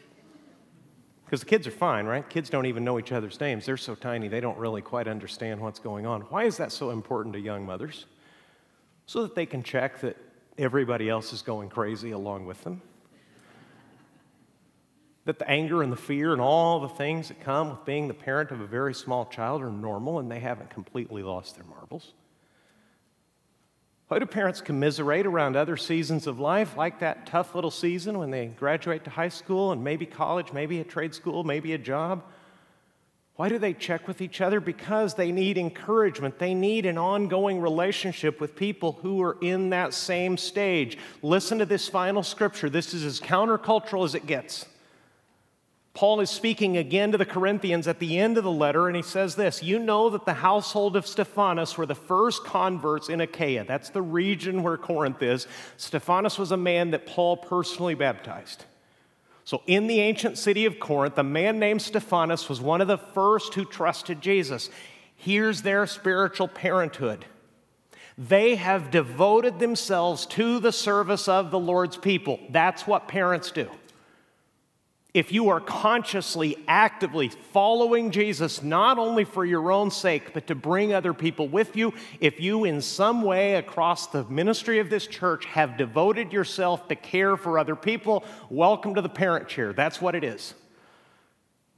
Because 1.26 1.42
the 1.42 1.48
kids 1.48 1.68
are 1.68 1.72
fine, 1.72 2.06
right? 2.06 2.28
Kids 2.30 2.50
don't 2.50 2.66
even 2.66 2.86
know 2.86 2.98
each 2.98 3.12
other's 3.12 3.42
names. 3.42 3.66
They're 3.66 3.76
so 3.76 3.94
tiny, 3.94 4.30
they 4.30 4.40
don't 4.40 4.58
really 4.58 4.82
quite 4.82 5.10
understand 5.10 5.60
what's 5.60 5.80
going 5.80 6.06
on. 6.06 6.22
Why 6.22 6.46
is 6.46 6.56
that 6.56 6.72
so 6.72 6.92
important 6.92 7.34
to 7.34 7.42
young 7.42 7.66
mothers? 7.66 8.06
So 9.06 9.24
that 9.24 9.36
they 9.36 9.46
can 9.46 9.64
check 9.64 10.00
that 10.00 10.16
everybody 10.58 11.10
else 11.10 11.34
is 11.34 11.42
going 11.42 11.68
crazy 11.68 12.12
along 12.12 12.46
with 12.46 12.64
them 12.64 12.82
that 15.28 15.40
the 15.40 15.50
anger 15.50 15.84
and 15.84 15.92
the 15.92 15.98
fear 15.98 16.32
and 16.32 16.40
all 16.40 16.80
the 16.80 16.88
things 16.88 17.28
that 17.28 17.42
come 17.42 17.70
with 17.70 17.84
being 17.84 18.08
the 18.08 18.14
parent 18.14 18.50
of 18.50 18.62
a 18.62 18.66
very 18.66 18.94
small 18.94 19.26
child 19.26 19.62
are 19.62 19.70
normal 19.70 20.20
and 20.20 20.32
they 20.32 20.40
haven't 20.40 20.70
completely 20.70 21.22
lost 21.22 21.56
their 21.56 21.66
marbles? 21.66 22.14
Why 24.08 24.20
do 24.20 24.26
parents 24.26 24.62
commiserate 24.62 25.26
around 25.26 25.58
other 25.58 25.76
seasons 25.76 26.28
of 26.28 26.40
life, 26.40 26.78
like 26.78 27.00
that 27.00 27.26
tough 27.26 27.56
little 27.56 27.72
season 27.72 28.20
when 28.20 28.32
they 28.32 28.46
graduate 28.46 29.04
to 29.04 29.10
high 29.10 29.28
school 29.28 29.74
and 29.74 29.84
maybe 29.84 30.06
college, 30.06 30.54
maybe 30.54 30.80
a 30.80 30.86
trade 30.86 31.14
school, 31.14 31.44
maybe 31.44 31.74
a 31.74 31.78
job? 31.78 32.24
Why 33.36 33.50
do 33.50 33.60
they 33.60 33.74
check 33.74 34.08
with 34.08 34.22
each 34.22 34.40
other? 34.40 34.62
Because 34.62 35.16
they 35.16 35.34
need 35.34 35.58
encouragement. 35.58 36.40
They 36.40 36.54
need 36.54 36.86
an 36.86 36.98
ongoing 36.98 37.60
relationship 37.60 38.40
with 38.40 38.56
people 38.56 38.94
who 39.02 39.22
are 39.22 39.38
in 39.42 39.72
that 39.72 39.94
same 39.94 40.38
stage. 40.38 40.98
Listen 41.22 41.60
to 41.60 41.66
this 41.66 41.90
final 41.90 42.24
scripture. 42.24 42.70
This 42.70 42.94
is 42.94 43.04
as 43.04 43.20
countercultural 43.20 44.06
as 44.06 44.16
it 44.16 44.26
gets. 44.26 44.66
Paul 45.98 46.20
is 46.20 46.30
speaking 46.30 46.78
again 46.78 47.12
to 47.14 47.18
the 47.18 47.26
Corinthians 47.26 47.88
at 47.88 47.98
the 47.98 48.20
end 48.20 48.38
of 48.38 48.44
the 48.44 48.52
letter, 48.52 48.86
and 48.86 48.96
he 48.96 49.02
says 49.02 49.34
this 49.34 49.64
You 49.64 49.80
know 49.80 50.12
that 50.12 50.26
the 50.26 50.34
household 50.36 50.96
of 50.96 51.08
Stephanas 51.08 51.76
were 51.76 51.88
the 51.88 51.96
first 51.96 52.44
converts 52.44 53.10
in 53.10 53.20
Achaia. 53.20 53.64
That's 53.64 53.90
the 53.90 54.04
region 54.04 54.62
where 54.62 54.78
Corinth 54.78 55.24
is. 55.24 55.48
Stephanas 55.76 56.38
was 56.38 56.52
a 56.52 56.56
man 56.56 56.92
that 56.92 57.08
Paul 57.08 57.36
personally 57.36 57.96
baptized. 57.96 58.66
So, 59.44 59.64
in 59.66 59.88
the 59.88 60.00
ancient 60.00 60.38
city 60.38 60.66
of 60.66 60.80
Corinth, 60.80 61.18
a 61.18 61.24
man 61.24 61.58
named 61.58 61.82
Stephanas 61.82 62.48
was 62.48 62.62
one 62.62 62.80
of 62.80 62.88
the 62.88 63.00
first 63.00 63.56
who 63.56 63.66
trusted 63.66 64.22
Jesus. 64.22 64.70
Here's 65.16 65.64
their 65.64 65.88
spiritual 65.88 66.48
parenthood. 66.48 67.26
They 68.20 68.54
have 68.54 68.92
devoted 68.92 69.58
themselves 69.58 70.28
to 70.28 70.60
the 70.60 70.72
service 70.72 71.28
of 71.28 71.50
the 71.50 71.58
Lord's 71.58 71.98
people. 71.98 72.40
That's 72.52 72.86
what 72.86 73.08
parents 73.08 73.50
do 73.50 73.72
if 75.14 75.32
you 75.32 75.50
are 75.50 75.60
consciously, 75.60 76.58
actively 76.68 77.30
following 77.30 78.12
Jesus, 78.12 78.62
not 78.62 79.00
only 79.00 79.24
for 79.24 79.46
your 79.46 79.72
own 79.72 79.90
sake, 79.90 80.34
but 80.34 80.48
to 80.48 80.56
bring 80.56 80.94
other 80.94 81.14
people 81.14 81.48
with 81.48 81.76
you, 81.76 81.94
if 82.20 82.40
you 82.40 82.66
in 82.66 82.82
some 82.82 83.22
way 83.22 83.56
across 83.56 84.08
the 84.08 84.26
ministry 84.26 84.80
of 84.80 84.90
this 84.90 85.08
church 85.08 85.46
have 85.46 85.78
devoted 85.78 86.34
yourself 86.34 86.88
to 86.90 86.96
care 86.96 87.38
for 87.38 87.58
other 87.58 87.76
people, 87.76 88.24
welcome 88.50 88.94
to 88.96 89.02
the 89.02 89.10
parent 89.10 89.48
chair. 89.48 89.74
That's 89.74 90.02
what 90.02 90.14
it 90.14 90.24
is. 90.24 90.54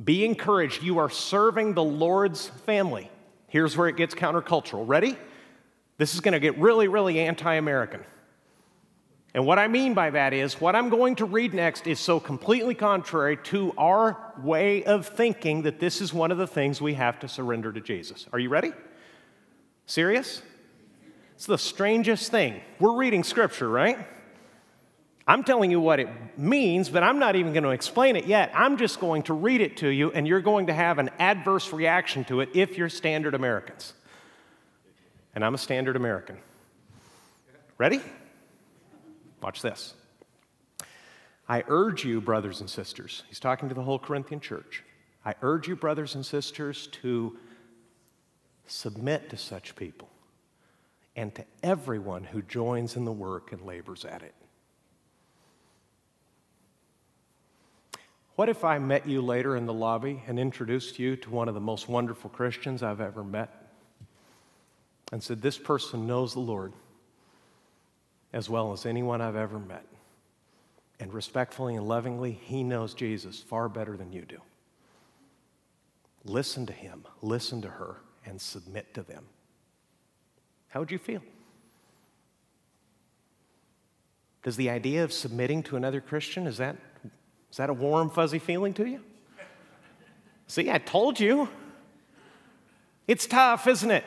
Be 0.03 0.25
encouraged. 0.25 0.81
You 0.81 0.97
are 0.97 1.09
serving 1.09 1.75
the 1.75 1.83
Lord's 1.83 2.47
family. 2.47 3.09
Here's 3.47 3.77
where 3.77 3.87
it 3.87 3.97
gets 3.97 4.15
countercultural. 4.15 4.87
Ready? 4.87 5.17
This 5.97 6.13
is 6.13 6.21
going 6.21 6.33
to 6.33 6.39
get 6.39 6.57
really, 6.57 6.87
really 6.87 7.19
anti 7.19 7.53
American. 7.55 8.01
And 9.33 9.45
what 9.45 9.59
I 9.59 9.67
mean 9.67 9.93
by 9.93 10.09
that 10.09 10.33
is, 10.33 10.59
what 10.59 10.75
I'm 10.75 10.89
going 10.89 11.17
to 11.17 11.25
read 11.25 11.53
next 11.53 11.85
is 11.85 11.99
so 11.99 12.19
completely 12.19 12.73
contrary 12.73 13.37
to 13.43 13.73
our 13.77 14.33
way 14.41 14.83
of 14.83 15.07
thinking 15.07 15.63
that 15.63 15.79
this 15.79 16.01
is 16.01 16.13
one 16.13 16.31
of 16.31 16.39
the 16.39 16.47
things 16.47 16.81
we 16.81 16.95
have 16.95 17.19
to 17.19 17.27
surrender 17.27 17.71
to 17.71 17.79
Jesus. 17.79 18.25
Are 18.33 18.39
you 18.39 18.49
ready? 18.49 18.73
Serious? 19.85 20.41
It's 21.35 21.45
the 21.45 21.59
strangest 21.59 22.31
thing. 22.31 22.61
We're 22.79 22.95
reading 22.95 23.23
scripture, 23.23 23.69
right? 23.69 23.99
I'm 25.27 25.43
telling 25.43 25.69
you 25.69 25.79
what 25.79 25.99
it 25.99 26.09
means, 26.39 26.89
but 26.89 27.03
I'm 27.03 27.19
not 27.19 27.35
even 27.35 27.53
going 27.53 27.63
to 27.63 27.69
explain 27.69 28.15
it 28.15 28.25
yet. 28.25 28.51
I'm 28.55 28.77
just 28.77 28.99
going 28.99 29.23
to 29.23 29.35
read 29.35 29.61
it 29.61 29.77
to 29.77 29.87
you, 29.87 30.11
and 30.11 30.27
you're 30.27 30.41
going 30.41 30.67
to 30.67 30.73
have 30.73 30.97
an 30.97 31.11
adverse 31.19 31.71
reaction 31.71 32.25
to 32.25 32.41
it 32.41 32.49
if 32.55 32.79
you're 32.79 32.89
standard 32.89 33.35
Americans. 33.35 33.93
And 35.35 35.45
I'm 35.45 35.53
a 35.53 35.59
standard 35.59 35.95
American. 35.95 36.39
Ready? 37.77 38.01
Watch 39.41 39.61
this. 39.61 39.93
I 41.47 41.63
urge 41.67 42.05
you, 42.05 42.21
brothers 42.21 42.61
and 42.61 42.69
sisters, 42.69 43.23
he's 43.27 43.39
talking 43.39 43.69
to 43.69 43.75
the 43.75 43.81
whole 43.81 43.99
Corinthian 43.99 44.39
church. 44.39 44.83
I 45.25 45.33
urge 45.41 45.67
you, 45.67 45.75
brothers 45.75 46.15
and 46.15 46.25
sisters, 46.25 46.87
to 47.01 47.37
submit 48.67 49.29
to 49.31 49.37
such 49.37 49.75
people 49.75 50.09
and 51.15 51.33
to 51.35 51.43
everyone 51.63 52.23
who 52.23 52.41
joins 52.43 52.95
in 52.95 53.03
the 53.03 53.11
work 53.11 53.51
and 53.51 53.61
labors 53.61 54.05
at 54.05 54.21
it. 54.21 54.35
What 58.35 58.47
if 58.47 58.63
I 58.63 58.79
met 58.79 59.05
you 59.05 59.21
later 59.21 59.57
in 59.57 59.65
the 59.65 59.73
lobby 59.73 60.23
and 60.27 60.39
introduced 60.39 60.97
you 60.97 61.17
to 61.17 61.29
one 61.29 61.49
of 61.49 61.55
the 61.55 61.59
most 61.59 61.89
wonderful 61.89 62.29
Christians 62.29 62.83
I've 62.83 63.01
ever 63.01 63.23
met 63.23 63.69
and 65.11 65.21
said, 65.21 65.41
This 65.41 65.57
person 65.57 66.07
knows 66.07 66.33
the 66.33 66.39
Lord 66.39 66.71
as 68.33 68.49
well 68.49 68.71
as 68.71 68.85
anyone 68.85 69.21
I've 69.21 69.35
ever 69.35 69.59
met. 69.59 69.85
And 70.99 71.13
respectfully 71.13 71.75
and 71.75 71.87
lovingly, 71.87 72.31
he 72.31 72.63
knows 72.63 72.93
Jesus 72.93 73.39
far 73.39 73.69
better 73.69 73.95
than 73.95 74.11
you 74.11 74.23
do. 74.23 74.39
Listen 76.25 76.65
to 76.65 76.73
him, 76.73 77.05
listen 77.21 77.61
to 77.61 77.69
her, 77.69 77.97
and 78.25 78.39
submit 78.39 78.93
to 78.93 79.01
them. 79.01 79.25
How 80.67 80.81
would 80.81 80.91
you 80.91 80.97
feel? 80.97 81.21
Does 84.43 84.55
the 84.55 84.69
idea 84.69 85.03
of 85.03 85.11
submitting 85.11 85.63
to 85.63 85.75
another 85.75 86.01
Christian, 86.01 86.47
is 86.47 86.57
that, 86.57 86.75
is 87.51 87.57
that 87.57 87.69
a 87.69 87.73
warm, 87.73 88.09
fuzzy 88.09 88.39
feeling 88.39 88.73
to 88.75 88.85
you? 88.85 89.01
See, 90.47 90.69
I 90.69 90.77
told 90.77 91.19
you. 91.19 91.47
It's 93.07 93.25
tough, 93.25 93.67
isn't 93.67 93.91
it? 93.91 94.03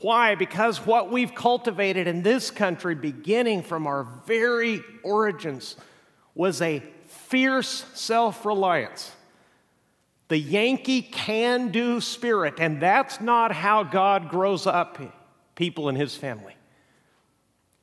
Why? 0.00 0.34
Because 0.36 0.86
what 0.86 1.10
we've 1.10 1.34
cultivated 1.34 2.06
in 2.06 2.22
this 2.22 2.50
country, 2.50 2.94
beginning 2.94 3.62
from 3.62 3.86
our 3.86 4.04
very 4.26 4.82
origins, 5.02 5.76
was 6.34 6.62
a 6.62 6.82
fierce 7.06 7.84
self 7.94 8.46
reliance. 8.46 9.12
The 10.28 10.38
Yankee 10.38 11.02
can 11.02 11.70
do 11.70 12.00
spirit, 12.00 12.54
and 12.58 12.80
that's 12.80 13.20
not 13.20 13.50
how 13.50 13.82
God 13.82 14.28
grows 14.28 14.66
up 14.66 14.98
people 15.56 15.88
in 15.88 15.96
his 15.96 16.16
family. 16.16 16.54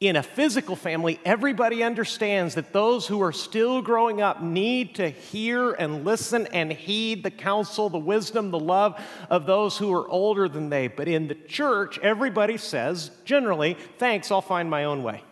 In 0.02 0.18
a 0.18 0.24
physical 0.24 0.76
family, 0.76 1.22
everybody 1.24 1.82
understands 1.82 2.56
that 2.56 2.74
those 2.74 3.08
who 3.08 3.22
are 3.22 3.32
still 3.32 3.82
growing 3.82 4.22
up 4.22 4.44
need 4.44 4.96
to 4.96 5.08
hear 5.08 5.72
and 5.72 6.04
listen 6.04 6.48
and 6.48 6.70
heed 6.70 7.24
the 7.24 7.32
counsel, 7.32 7.90
the 7.90 7.98
wisdom, 7.98 8.52
the 8.52 8.60
love 8.60 9.02
of 9.30 9.46
those 9.46 9.78
who 9.78 9.94
are 9.94 10.08
older 10.10 10.50
than 10.50 10.70
they. 10.70 10.90
But 10.90 11.08
in 11.08 11.30
the 11.30 11.36
church, 11.36 11.98
everybody 12.00 12.58
says, 12.58 13.10
generally, 13.24 13.78
thanks, 13.98 14.32
I'll 14.32 14.42
find 14.42 14.70
my 14.70 14.84
own 14.84 15.02
way. 15.02 15.24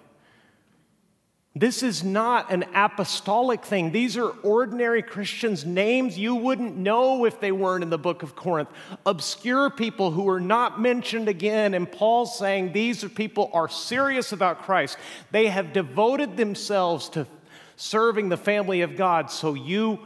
This 1.56 1.84
is 1.84 2.04
not 2.04 2.52
an 2.52 2.66
apostolic 2.74 3.64
thing. 3.64 3.92
These 3.92 4.18
are 4.18 4.30
ordinary 4.42 5.04
Christians' 5.04 5.64
names 5.64 6.18
you 6.18 6.34
wouldn't 6.34 6.76
know 6.76 7.26
if 7.26 7.40
they 7.40 7.52
weren't 7.52 7.84
in 7.84 7.92
the 7.92 7.98
book 8.00 8.24
of 8.24 8.36
Corinth. 8.36 8.70
Obscure 9.06 9.70
people 9.70 10.10
who 10.10 10.28
are 10.30 10.40
not 10.40 10.82
mentioned 10.82 11.30
again. 11.30 11.76
And 11.76 11.92
Paul's 11.92 12.36
saying 12.40 12.74
these 12.74 13.04
people 13.04 13.52
are 13.54 13.70
serious 13.70 14.32
about 14.32 14.64
Christ. 14.64 14.98
They 15.30 15.46
have 15.46 15.74
devoted 15.74 16.38
themselves 16.38 17.08
to 17.10 17.28
serving 17.76 18.30
the 18.30 18.38
family 18.38 18.82
of 18.82 18.96
God. 18.96 19.30
So 19.30 19.54
you 19.54 20.00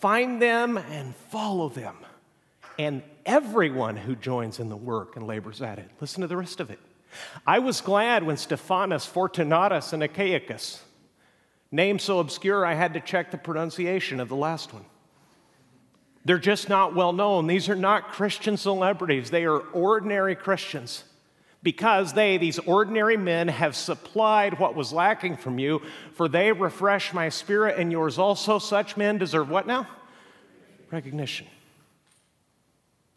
find 0.00 0.42
them 0.42 0.78
and 0.78 1.14
follow 1.14 1.68
them. 1.68 1.96
And 2.76 3.04
everyone 3.24 3.96
who 3.96 4.16
joins 4.16 4.58
in 4.58 4.68
the 4.68 4.76
work 4.76 5.14
and 5.14 5.28
labors 5.28 5.62
at 5.62 5.78
it. 5.78 5.88
Listen 6.00 6.22
to 6.22 6.26
the 6.26 6.36
rest 6.36 6.58
of 6.58 6.70
it. 6.70 6.80
I 7.46 7.60
was 7.60 7.80
glad 7.80 8.24
when 8.24 8.36
Stephanas, 8.36 9.06
Fortunatus, 9.06 9.92
and 9.92 10.02
Achaicus 10.02 10.80
Name 11.70 11.98
so 11.98 12.18
obscure, 12.18 12.64
I 12.64 12.74
had 12.74 12.94
to 12.94 13.00
check 13.00 13.30
the 13.30 13.38
pronunciation 13.38 14.20
of 14.20 14.28
the 14.28 14.36
last 14.36 14.72
one. 14.72 14.84
They're 16.24 16.38
just 16.38 16.68
not 16.68 16.94
well 16.94 17.12
known. 17.12 17.46
These 17.46 17.68
are 17.68 17.76
not 17.76 18.12
Christian 18.12 18.56
celebrities, 18.56 19.30
they 19.30 19.44
are 19.44 19.58
ordinary 19.58 20.34
Christians. 20.34 21.04
Because 21.60 22.12
they, 22.12 22.38
these 22.38 22.60
ordinary 22.60 23.16
men, 23.16 23.48
have 23.48 23.74
supplied 23.74 24.60
what 24.60 24.76
was 24.76 24.92
lacking 24.92 25.36
from 25.36 25.58
you, 25.58 25.82
for 26.14 26.28
they 26.28 26.52
refresh 26.52 27.12
my 27.12 27.28
spirit 27.30 27.78
and 27.78 27.90
yours 27.90 28.16
also. 28.16 28.60
Such 28.60 28.96
men 28.96 29.18
deserve 29.18 29.50
what 29.50 29.66
now? 29.66 29.88
Recognition. 30.92 31.48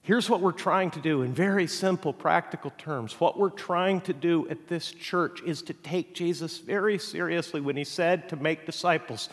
Here's 0.04 0.30
what 0.30 0.42
we're 0.42 0.52
trying 0.52 0.90
to 0.92 1.00
do 1.00 1.22
in 1.22 1.32
very 1.32 1.68
simple, 1.68 2.12
practical 2.12 2.72
terms. 2.78 3.20
What 3.20 3.38
we're 3.38 3.52
trying 3.52 4.02
to 4.02 4.14
do 4.14 4.48
at 4.50 4.68
this 4.68 4.92
church 4.92 5.42
is 5.44 5.62
to 5.64 5.74
take 5.74 6.16
Jesus 6.16 6.58
very 6.58 6.98
seriously 6.98 7.62
when 7.62 7.78
he 7.78 7.84
said 7.84 8.30
to 8.30 8.36
make 8.36 8.66
disciples. 8.66 9.30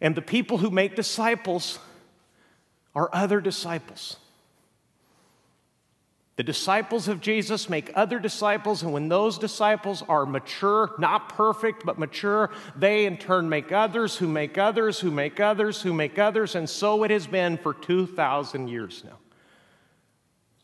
And 0.00 0.16
the 0.16 0.22
people 0.22 0.58
who 0.58 0.70
make 0.70 0.96
disciples 0.96 1.78
are 2.94 3.08
other 3.12 3.40
disciples. 3.40 4.16
The 6.34 6.42
disciples 6.44 7.06
of 7.06 7.20
Jesus 7.20 7.68
make 7.68 7.92
other 7.94 8.18
disciples, 8.18 8.82
and 8.82 8.94
when 8.94 9.10
those 9.10 9.36
disciples 9.36 10.02
are 10.08 10.24
mature, 10.24 10.94
not 10.98 11.28
perfect, 11.28 11.84
but 11.84 11.98
mature, 11.98 12.50
they 12.74 13.04
in 13.04 13.18
turn 13.18 13.50
make 13.50 13.72
others 13.72 14.16
who 14.16 14.26
make 14.26 14.56
others 14.56 14.98
who 15.00 15.10
make 15.10 15.38
others 15.38 15.82
who 15.82 15.92
make 15.92 16.18
others, 16.18 16.54
and 16.54 16.68
so 16.68 17.04
it 17.04 17.10
has 17.10 17.26
been 17.26 17.58
for 17.58 17.74
2,000 17.74 18.68
years 18.68 19.04
now. 19.04 19.18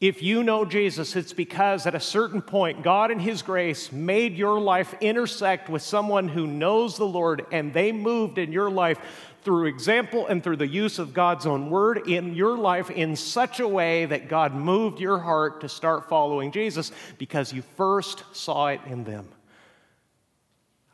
If 0.01 0.23
you 0.23 0.43
know 0.43 0.67
Jesus, 0.67 1.17
it's 1.17 1.33
because 1.33 1.87
at 1.87 1.95
a 1.95 2.01
certain 2.01 2.43
point, 2.43 2.83
God 2.83 3.11
in 3.11 3.19
His 3.19 3.41
grace 3.41 3.91
made 3.91 4.37
your 4.37 4.61
life 4.61 4.95
intersect 5.01 5.71
with 5.71 5.81
someone 5.81 6.29
who 6.29 6.47
knows 6.47 6.99
the 6.99 7.07
Lord, 7.07 7.47
and 7.51 7.73
they 7.73 7.93
moved 7.93 8.37
in 8.37 8.53
your 8.53 8.71
life 8.71 9.01
through 9.43 9.67
example 9.67 10.27
and 10.27 10.43
through 10.43 10.57
the 10.57 10.67
use 10.67 10.99
of 10.99 11.15
God's 11.15 11.47
own 11.47 11.71
word 11.71 12.09
in 12.09 12.35
your 12.35 12.59
life 12.59 12.91
in 12.91 13.17
such 13.17 13.59
a 13.61 13.69
way 13.69 14.05
that 14.05 14.29
God 14.29 14.55
moved 14.55 15.01
your 15.01 15.19
heart 15.19 15.63
to 15.63 15.69
start 15.69 16.09
following 16.11 16.51
Jesus 16.51 16.93
because 17.17 17.53
you 17.53 17.63
first 17.77 18.25
saw 18.33 18.67
it 18.67 18.81
in 18.87 19.05
them. 19.05 19.29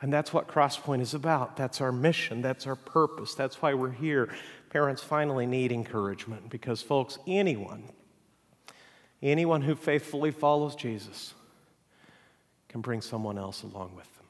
And 0.01 0.13
that's 0.13 0.33
what 0.33 0.49
Crosspoint 0.49 1.01
is 1.01 1.15
about. 1.15 1.57
That's 1.57 1.81
our 1.81 1.93
mission. 1.93 2.43
That's 2.43 2.67
our 2.67 2.77
purpose. 2.77 3.35
That's 3.35 3.63
why 3.63 3.75
we're 3.75 3.91
here. 3.91 4.29
Parents 4.71 5.03
finally 5.03 5.47
need 5.47 5.73
encouragement 5.73 6.51
because, 6.51 6.83
folks, 6.83 7.19
anyone 7.27 7.85
Anyone 9.23 9.63
who 9.63 9.75
faithfully 9.75 10.33
follows 10.33 10.75
Jesus 10.75 11.35
can 12.69 12.81
bring 12.81 13.01
someone 13.01 13.39
else 13.39 13.63
along 13.63 13.95
with 13.95 14.13
them. 14.17 14.25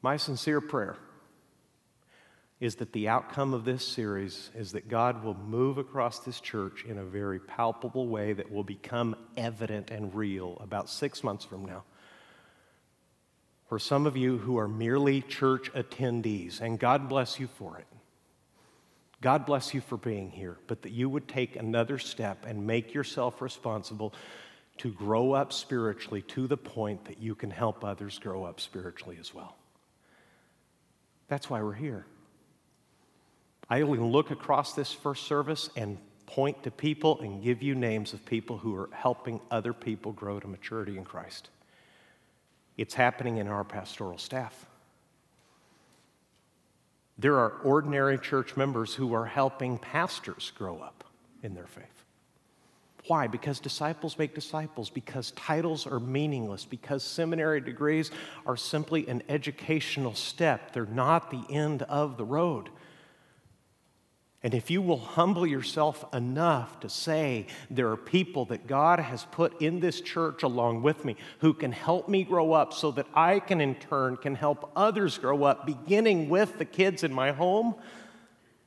My 0.00 0.16
sincere 0.16 0.60
prayer 0.60 0.96
is 2.60 2.76
that 2.76 2.92
the 2.92 3.08
outcome 3.08 3.52
of 3.52 3.64
this 3.64 3.86
series 3.86 4.50
is 4.54 4.72
that 4.72 4.88
God 4.88 5.24
will 5.24 5.34
move 5.34 5.76
across 5.76 6.20
this 6.20 6.40
church 6.40 6.84
in 6.84 6.98
a 6.98 7.04
very 7.04 7.40
palpable 7.40 8.06
way 8.06 8.32
that 8.32 8.52
will 8.52 8.64
become 8.64 9.16
evident 9.36 9.90
and 9.90 10.14
real 10.14 10.56
about 10.60 10.88
six 10.88 11.24
months 11.24 11.44
from 11.44 11.64
now. 11.64 11.82
For 13.68 13.78
some 13.78 14.06
of 14.06 14.16
you 14.16 14.38
who 14.38 14.58
are 14.58 14.68
merely 14.68 15.20
church 15.22 15.72
attendees, 15.72 16.60
and 16.60 16.78
God 16.78 17.08
bless 17.08 17.40
you 17.40 17.48
for 17.48 17.78
it, 17.78 17.86
God 19.24 19.46
bless 19.46 19.72
you 19.72 19.80
for 19.80 19.96
being 19.96 20.30
here, 20.30 20.58
but 20.66 20.82
that 20.82 20.92
you 20.92 21.08
would 21.08 21.26
take 21.26 21.56
another 21.56 21.98
step 21.98 22.44
and 22.46 22.66
make 22.66 22.92
yourself 22.92 23.40
responsible 23.40 24.12
to 24.76 24.92
grow 24.92 25.32
up 25.32 25.50
spiritually 25.50 26.20
to 26.20 26.46
the 26.46 26.58
point 26.58 27.06
that 27.06 27.22
you 27.22 27.34
can 27.34 27.50
help 27.50 27.86
others 27.86 28.18
grow 28.18 28.44
up 28.44 28.60
spiritually 28.60 29.16
as 29.18 29.32
well. 29.32 29.56
That's 31.28 31.48
why 31.48 31.62
we're 31.62 31.72
here. 31.72 32.04
I 33.70 33.80
only 33.80 33.98
look 33.98 34.30
across 34.30 34.74
this 34.74 34.92
first 34.92 35.22
service 35.22 35.70
and 35.74 35.96
point 36.26 36.62
to 36.64 36.70
people 36.70 37.18
and 37.22 37.42
give 37.42 37.62
you 37.62 37.74
names 37.74 38.12
of 38.12 38.26
people 38.26 38.58
who 38.58 38.76
are 38.76 38.90
helping 38.92 39.40
other 39.50 39.72
people 39.72 40.12
grow 40.12 40.38
to 40.38 40.46
maturity 40.46 40.98
in 40.98 41.04
Christ. 41.04 41.48
It's 42.76 42.92
happening 42.92 43.38
in 43.38 43.48
our 43.48 43.64
pastoral 43.64 44.18
staff. 44.18 44.66
There 47.18 47.38
are 47.38 47.50
ordinary 47.62 48.18
church 48.18 48.56
members 48.56 48.94
who 48.94 49.14
are 49.14 49.26
helping 49.26 49.78
pastors 49.78 50.52
grow 50.56 50.78
up 50.80 51.04
in 51.42 51.54
their 51.54 51.66
faith. 51.66 52.04
Why? 53.06 53.26
Because 53.26 53.60
disciples 53.60 54.18
make 54.18 54.34
disciples, 54.34 54.88
because 54.88 55.30
titles 55.32 55.86
are 55.86 56.00
meaningless, 56.00 56.64
because 56.64 57.04
seminary 57.04 57.60
degrees 57.60 58.10
are 58.46 58.56
simply 58.56 59.06
an 59.08 59.22
educational 59.28 60.14
step. 60.14 60.72
They're 60.72 60.86
not 60.86 61.30
the 61.30 61.44
end 61.50 61.82
of 61.82 62.16
the 62.16 62.24
road. 62.24 62.70
And 64.44 64.52
if 64.52 64.70
you 64.70 64.82
will 64.82 64.98
humble 64.98 65.46
yourself 65.46 66.04
enough 66.12 66.78
to 66.80 66.90
say, 66.90 67.46
there 67.70 67.88
are 67.90 67.96
people 67.96 68.44
that 68.46 68.66
God 68.66 69.00
has 69.00 69.24
put 69.30 69.62
in 69.62 69.80
this 69.80 70.02
church 70.02 70.42
along 70.42 70.82
with 70.82 71.02
me 71.02 71.16
who 71.38 71.54
can 71.54 71.72
help 71.72 72.10
me 72.10 72.24
grow 72.24 72.52
up 72.52 72.74
so 72.74 72.90
that 72.90 73.06
I 73.14 73.40
can 73.40 73.62
in 73.62 73.74
turn 73.74 74.18
can 74.18 74.34
help 74.34 74.70
others 74.76 75.16
grow 75.16 75.44
up, 75.44 75.64
beginning 75.64 76.28
with 76.28 76.58
the 76.58 76.66
kids 76.66 77.02
in 77.02 77.12
my 77.14 77.32
home, 77.32 77.74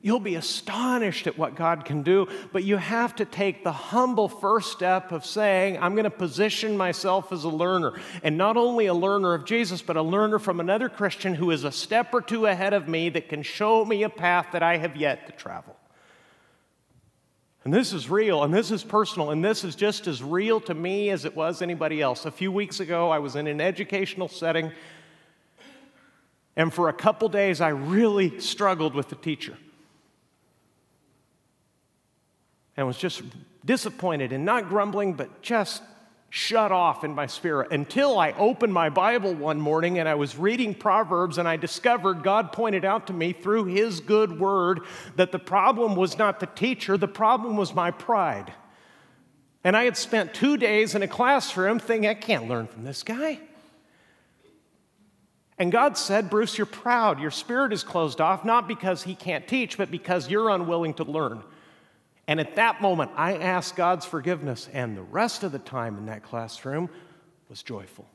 You'll 0.00 0.20
be 0.20 0.36
astonished 0.36 1.26
at 1.26 1.36
what 1.36 1.56
God 1.56 1.84
can 1.84 2.04
do, 2.04 2.28
but 2.52 2.62
you 2.62 2.76
have 2.76 3.16
to 3.16 3.24
take 3.24 3.64
the 3.64 3.72
humble 3.72 4.28
first 4.28 4.70
step 4.70 5.10
of 5.10 5.26
saying, 5.26 5.76
I'm 5.80 5.94
going 5.94 6.04
to 6.04 6.10
position 6.10 6.76
myself 6.76 7.32
as 7.32 7.42
a 7.42 7.48
learner. 7.48 8.00
And 8.22 8.38
not 8.38 8.56
only 8.56 8.86
a 8.86 8.94
learner 8.94 9.34
of 9.34 9.44
Jesus, 9.44 9.82
but 9.82 9.96
a 9.96 10.02
learner 10.02 10.38
from 10.38 10.60
another 10.60 10.88
Christian 10.88 11.34
who 11.34 11.50
is 11.50 11.64
a 11.64 11.72
step 11.72 12.14
or 12.14 12.20
two 12.20 12.46
ahead 12.46 12.74
of 12.74 12.86
me 12.86 13.08
that 13.08 13.28
can 13.28 13.42
show 13.42 13.84
me 13.84 14.04
a 14.04 14.08
path 14.08 14.46
that 14.52 14.62
I 14.62 14.76
have 14.76 14.96
yet 14.96 15.26
to 15.26 15.32
travel. 15.32 15.74
And 17.64 17.74
this 17.74 17.92
is 17.92 18.08
real, 18.08 18.44
and 18.44 18.54
this 18.54 18.70
is 18.70 18.84
personal, 18.84 19.30
and 19.30 19.44
this 19.44 19.64
is 19.64 19.74
just 19.74 20.06
as 20.06 20.22
real 20.22 20.60
to 20.60 20.74
me 20.74 21.10
as 21.10 21.24
it 21.24 21.34
was 21.34 21.60
anybody 21.60 22.00
else. 22.00 22.24
A 22.24 22.30
few 22.30 22.52
weeks 22.52 22.78
ago, 22.78 23.10
I 23.10 23.18
was 23.18 23.34
in 23.34 23.48
an 23.48 23.60
educational 23.60 24.28
setting 24.28 24.70
And 26.58 26.74
for 26.74 26.88
a 26.88 26.92
couple 26.92 27.28
days, 27.28 27.60
I 27.60 27.68
really 27.68 28.40
struggled 28.40 28.92
with 28.92 29.08
the 29.08 29.14
teacher. 29.14 29.56
And 32.78 32.86
was 32.86 32.96
just 32.96 33.22
disappointed 33.64 34.32
and 34.32 34.44
not 34.44 34.68
grumbling, 34.68 35.14
but 35.14 35.42
just 35.42 35.82
shut 36.30 36.70
off 36.70 37.02
in 37.02 37.12
my 37.12 37.26
spirit 37.26 37.72
until 37.72 38.20
I 38.20 38.30
opened 38.32 38.72
my 38.72 38.88
Bible 38.88 39.34
one 39.34 39.60
morning 39.60 39.98
and 39.98 40.08
I 40.08 40.14
was 40.14 40.38
reading 40.38 40.74
Proverbs 40.74 41.38
and 41.38 41.48
I 41.48 41.56
discovered 41.56 42.22
God 42.22 42.52
pointed 42.52 42.84
out 42.84 43.08
to 43.08 43.12
me 43.12 43.32
through 43.32 43.64
His 43.64 43.98
good 43.98 44.38
word 44.38 44.82
that 45.16 45.32
the 45.32 45.40
problem 45.40 45.96
was 45.96 46.18
not 46.18 46.38
the 46.38 46.46
teacher, 46.46 46.96
the 46.96 47.08
problem 47.08 47.56
was 47.56 47.74
my 47.74 47.90
pride. 47.90 48.52
And 49.64 49.76
I 49.76 49.84
had 49.84 49.96
spent 49.96 50.32
two 50.32 50.56
days 50.56 50.94
in 50.94 51.02
a 51.02 51.08
classroom 51.08 51.80
thinking, 51.80 52.08
I 52.08 52.14
can't 52.14 52.46
learn 52.46 52.68
from 52.68 52.84
this 52.84 53.02
guy. 53.02 53.40
And 55.58 55.72
God 55.72 55.98
said, 55.98 56.30
Bruce, 56.30 56.56
you're 56.56 56.66
proud. 56.66 57.20
Your 57.20 57.32
spirit 57.32 57.72
is 57.72 57.82
closed 57.82 58.20
off, 58.20 58.44
not 58.44 58.68
because 58.68 59.02
He 59.02 59.16
can't 59.16 59.48
teach, 59.48 59.76
but 59.76 59.90
because 59.90 60.30
you're 60.30 60.50
unwilling 60.50 60.94
to 60.94 61.04
learn. 61.04 61.42
And 62.28 62.38
at 62.38 62.56
that 62.56 62.82
moment, 62.82 63.10
I 63.16 63.38
asked 63.38 63.74
God's 63.74 64.04
forgiveness, 64.04 64.68
and 64.74 64.94
the 64.94 65.02
rest 65.02 65.42
of 65.42 65.50
the 65.50 65.58
time 65.58 65.96
in 65.96 66.06
that 66.06 66.22
classroom 66.22 66.90
was 67.48 67.62
joyful. 67.62 68.06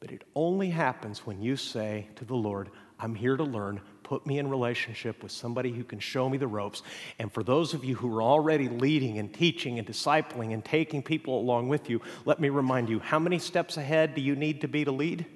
But 0.00 0.10
it 0.10 0.24
only 0.34 0.70
happens 0.70 1.26
when 1.26 1.42
you 1.42 1.56
say 1.56 2.08
to 2.16 2.24
the 2.24 2.34
Lord, 2.34 2.70
I'm 2.98 3.14
here 3.14 3.36
to 3.36 3.44
learn. 3.44 3.82
Put 4.02 4.26
me 4.26 4.38
in 4.38 4.48
relationship 4.48 5.22
with 5.22 5.30
somebody 5.30 5.72
who 5.72 5.84
can 5.84 5.98
show 5.98 6.28
me 6.28 6.38
the 6.38 6.46
ropes. 6.46 6.82
And 7.18 7.30
for 7.30 7.42
those 7.42 7.74
of 7.74 7.84
you 7.84 7.94
who 7.96 8.16
are 8.16 8.22
already 8.22 8.68
leading 8.68 9.18
and 9.18 9.32
teaching 9.32 9.78
and 9.78 9.86
discipling 9.86 10.54
and 10.54 10.64
taking 10.64 11.02
people 11.02 11.38
along 11.38 11.68
with 11.68 11.90
you, 11.90 12.00
let 12.24 12.40
me 12.40 12.48
remind 12.48 12.88
you 12.88 12.98
how 12.98 13.18
many 13.18 13.38
steps 13.38 13.76
ahead 13.76 14.14
do 14.14 14.22
you 14.22 14.34
need 14.34 14.62
to 14.62 14.68
be 14.68 14.84
to 14.84 14.92
lead? 14.92 15.26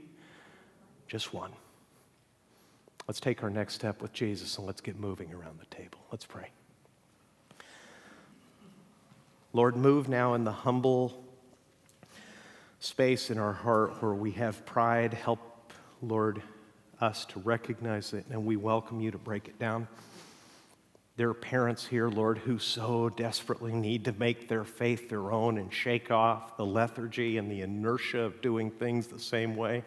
Just 1.08 1.34
one. 1.34 1.52
Let's 3.06 3.20
take 3.20 3.42
our 3.42 3.50
next 3.50 3.74
step 3.74 4.00
with 4.00 4.12
Jesus 4.14 4.56
and 4.56 4.66
let's 4.66 4.80
get 4.80 4.98
moving 4.98 5.32
around 5.32 5.60
the 5.60 5.76
table. 5.76 5.98
Let's 6.10 6.26
pray. 6.26 6.55
Lord, 9.56 9.74
move 9.74 10.06
now 10.06 10.34
in 10.34 10.44
the 10.44 10.52
humble 10.52 11.24
space 12.78 13.30
in 13.30 13.38
our 13.38 13.54
heart 13.54 14.02
where 14.02 14.12
we 14.12 14.32
have 14.32 14.66
pride. 14.66 15.14
Help, 15.14 15.72
Lord, 16.02 16.42
us 17.00 17.24
to 17.30 17.40
recognize 17.40 18.12
it, 18.12 18.26
and 18.28 18.44
we 18.44 18.56
welcome 18.56 19.00
you 19.00 19.10
to 19.10 19.16
break 19.16 19.48
it 19.48 19.58
down. 19.58 19.88
There 21.16 21.30
are 21.30 21.34
parents 21.34 21.86
here, 21.86 22.10
Lord, 22.10 22.36
who 22.36 22.58
so 22.58 23.08
desperately 23.08 23.72
need 23.72 24.04
to 24.04 24.12
make 24.12 24.46
their 24.46 24.64
faith 24.64 25.08
their 25.08 25.32
own 25.32 25.56
and 25.56 25.72
shake 25.72 26.10
off 26.10 26.58
the 26.58 26.66
lethargy 26.66 27.38
and 27.38 27.50
the 27.50 27.62
inertia 27.62 28.20
of 28.20 28.42
doing 28.42 28.70
things 28.70 29.06
the 29.06 29.18
same 29.18 29.56
way. 29.56 29.84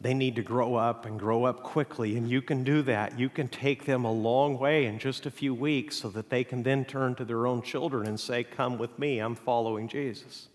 They 0.00 0.14
need 0.14 0.36
to 0.36 0.42
grow 0.42 0.76
up 0.76 1.04
and 1.04 1.18
grow 1.18 1.44
up 1.44 1.62
quickly, 1.62 2.16
and 2.16 2.28
you 2.28 2.40
can 2.40 2.64
do 2.64 2.80
that. 2.82 3.18
You 3.18 3.28
can 3.28 3.48
take 3.48 3.84
them 3.84 4.06
a 4.06 4.12
long 4.12 4.58
way 4.58 4.86
in 4.86 4.98
just 4.98 5.26
a 5.26 5.30
few 5.30 5.54
weeks 5.54 5.96
so 5.96 6.08
that 6.10 6.30
they 6.30 6.42
can 6.42 6.62
then 6.62 6.86
turn 6.86 7.14
to 7.16 7.24
their 7.24 7.46
own 7.46 7.60
children 7.60 8.06
and 8.06 8.18
say, 8.18 8.42
Come 8.42 8.78
with 8.78 8.98
me, 8.98 9.18
I'm 9.18 9.34
following 9.34 9.88
Jesus. 9.88 10.48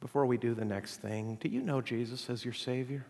Before 0.00 0.24
we 0.24 0.36
do 0.36 0.54
the 0.54 0.64
next 0.64 0.98
thing, 0.98 1.36
do 1.40 1.48
you 1.48 1.60
know 1.60 1.80
Jesus 1.80 2.30
as 2.30 2.44
your 2.44 2.54
Savior? 2.54 3.04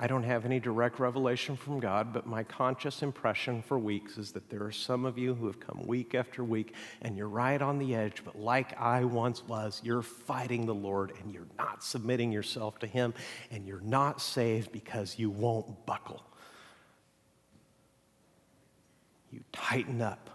I 0.00 0.06
don't 0.06 0.22
have 0.22 0.44
any 0.44 0.60
direct 0.60 1.00
revelation 1.00 1.56
from 1.56 1.80
God, 1.80 2.12
but 2.12 2.24
my 2.24 2.44
conscious 2.44 3.02
impression 3.02 3.62
for 3.62 3.78
weeks 3.78 4.16
is 4.16 4.30
that 4.32 4.48
there 4.48 4.62
are 4.62 4.70
some 4.70 5.04
of 5.04 5.18
you 5.18 5.34
who 5.34 5.46
have 5.46 5.58
come 5.58 5.84
week 5.86 6.14
after 6.14 6.44
week 6.44 6.74
and 7.02 7.16
you're 7.16 7.28
right 7.28 7.60
on 7.60 7.78
the 7.78 7.96
edge, 7.96 8.22
but 8.24 8.38
like 8.38 8.80
I 8.80 9.04
once 9.04 9.42
was, 9.44 9.80
you're 9.82 10.02
fighting 10.02 10.66
the 10.66 10.74
Lord 10.74 11.12
and 11.20 11.34
you're 11.34 11.48
not 11.58 11.82
submitting 11.82 12.30
yourself 12.30 12.78
to 12.78 12.86
Him 12.86 13.12
and 13.50 13.66
you're 13.66 13.80
not 13.80 14.20
saved 14.20 14.70
because 14.70 15.18
you 15.18 15.30
won't 15.30 15.84
buckle. 15.84 16.22
You 19.32 19.40
tighten 19.52 20.00
up, 20.00 20.30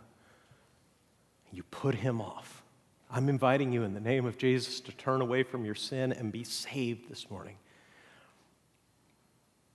you 1.53 1.63
put 1.63 1.95
Him 1.95 2.19
off. 2.19 2.63
I'm 3.09 3.29
inviting 3.29 3.71
you 3.71 3.83
in 3.83 3.93
the 3.93 4.01
name 4.01 4.25
of 4.25 4.37
Jesus 4.37 4.81
to 4.81 4.91
turn 4.91 5.21
away 5.21 5.43
from 5.43 5.63
your 5.63 5.75
sin 5.75 6.11
and 6.11 6.33
be 6.33 6.43
saved 6.43 7.09
this 7.09 7.29
morning 7.29 7.55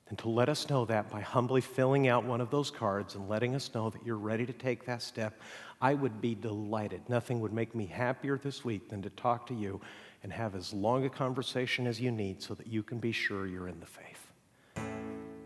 and 0.08 0.18
to 0.18 0.28
let 0.28 0.48
us 0.48 0.68
know 0.70 0.84
that 0.86 1.10
by 1.10 1.20
humbly 1.20 1.60
filling 1.60 2.08
out 2.08 2.24
one 2.24 2.40
of 2.40 2.50
those 2.50 2.70
cards 2.70 3.14
and 3.14 3.28
letting 3.28 3.54
us 3.54 3.70
know 3.74 3.90
that 3.90 4.04
you're 4.06 4.16
ready 4.16 4.46
to 4.46 4.52
take 4.52 4.86
that 4.86 5.02
step, 5.02 5.40
I 5.80 5.94
would 5.94 6.20
be 6.20 6.34
delighted. 6.34 7.02
Nothing 7.08 7.40
would 7.40 7.52
make 7.52 7.74
me 7.74 7.86
happier 7.86 8.38
this 8.38 8.64
week 8.64 8.88
than 8.88 9.02
to 9.02 9.10
talk 9.10 9.46
to 9.48 9.54
you 9.54 9.80
and 10.22 10.32
have 10.32 10.54
as 10.54 10.72
long 10.72 11.04
a 11.04 11.10
conversation 11.10 11.86
as 11.86 12.00
you 12.00 12.10
need 12.10 12.42
so 12.42 12.54
that 12.54 12.66
you 12.66 12.82
can 12.82 12.98
be 12.98 13.12
sure 13.12 13.46
you're 13.46 13.68
in 13.68 13.80
the 13.80 13.86
faith. 13.86 14.32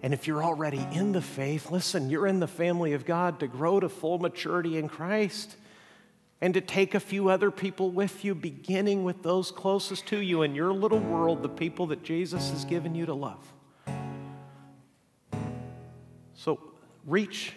And 0.03 0.13
if 0.13 0.27
you're 0.27 0.43
already 0.43 0.85
in 0.93 1.13
the 1.13 1.23
faith, 1.23 1.71
listen, 1.71 2.11
you're 2.11 2.27
in 2.27 2.41
the 2.41 2.49
family 2.49 2.93
of 2.93 3.05
God 3.05 3.41
to 3.41 3.47
grow 3.47 3.79
to 3.79 3.89
full 3.89 4.19
maturity 4.19 4.79
in 4.79 4.89
Christ 4.89 5.57
and 6.41 6.55
to 6.55 6.61
take 6.61 6.95
a 6.95 7.01
few 7.01 7.29
other 7.29 7.53
people 7.53 7.91
with 7.91 8.25
you, 8.25 8.35
beginning 8.35 9.05
with 9.05 9.23
those 9.23 9.53
closest 9.53 10.07
to 10.09 10.19
you 10.19 10.43
in 10.43 10.57
your 10.57 10.73
little 10.73 10.99
world, 10.99 11.43
the 11.43 11.49
people 11.49 11.87
that 11.87 12.03
Jesus 12.03 12.51
has 12.51 12.65
given 12.65 12.97
you 12.97 13.07
to 13.07 13.15
love. 13.15 13.53
Reach 17.07 17.55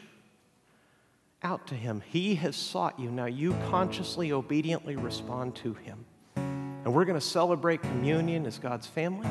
out 1.43 1.67
to 1.67 1.75
him. 1.75 2.01
He 2.07 2.35
has 2.35 2.55
sought 2.55 2.99
you. 2.99 3.11
Now 3.11 3.25
you 3.25 3.55
consciously, 3.69 4.31
obediently 4.31 4.95
respond 4.95 5.55
to 5.57 5.73
him. 5.73 6.05
And 6.35 6.93
we're 6.93 7.05
going 7.05 7.19
to 7.19 7.25
celebrate 7.25 7.81
communion 7.81 8.45
as 8.45 8.59
God's 8.59 8.87
family. 8.87 9.27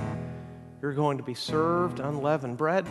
You're 0.80 0.92
going 0.92 1.18
to 1.18 1.24
be 1.24 1.34
served 1.34 2.00
unleavened 2.00 2.56
bread. 2.56 2.86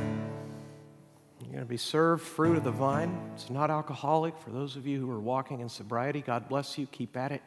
You're 1.42 1.52
going 1.52 1.64
to 1.64 1.66
be 1.66 1.78
served 1.78 2.24
fruit 2.24 2.58
of 2.58 2.64
the 2.64 2.72
vine. 2.72 3.18
It's 3.34 3.50
not 3.50 3.70
alcoholic. 3.70 4.38
For 4.38 4.50
those 4.50 4.76
of 4.76 4.88
you 4.88 5.00
who 5.00 5.12
are 5.12 5.20
walking 5.20 5.60
in 5.60 5.70
sobriety, 5.70 6.22
God 6.22 6.50
bless 6.50 6.78
you. 6.78 6.88
Keep 6.88 7.16
at 7.16 7.32
it. 7.32 7.42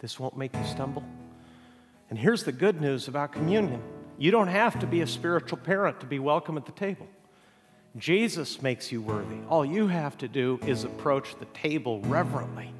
This 0.00 0.18
won't 0.18 0.36
make 0.36 0.54
you 0.54 0.64
stumble. 0.64 1.04
And 2.10 2.18
here's 2.18 2.44
the 2.44 2.52
good 2.52 2.80
news 2.80 3.08
about 3.08 3.32
communion 3.32 3.82
you 4.18 4.30
don't 4.30 4.48
have 4.48 4.78
to 4.80 4.86
be 4.86 5.00
a 5.00 5.06
spiritual 5.06 5.58
parent 5.58 6.00
to 6.00 6.06
be 6.06 6.18
welcome 6.18 6.56
at 6.56 6.66
the 6.66 6.72
table. 6.72 7.08
Jesus 7.96 8.60
makes 8.60 8.90
you 8.90 9.00
worthy. 9.00 9.36
All 9.48 9.64
you 9.64 9.86
have 9.86 10.18
to 10.18 10.28
do 10.28 10.58
is 10.66 10.84
approach 10.84 11.36
the 11.38 11.44
table 11.46 12.00
reverently 12.00 12.72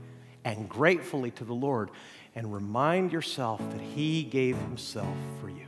and 0.44 0.68
gratefully 0.68 1.30
to 1.32 1.44
the 1.44 1.54
Lord 1.54 1.90
and 2.34 2.52
remind 2.52 3.12
yourself 3.12 3.60
that 3.70 3.80
He 3.80 4.24
gave 4.24 4.56
Himself 4.56 5.16
for 5.40 5.48
you. 5.48 5.66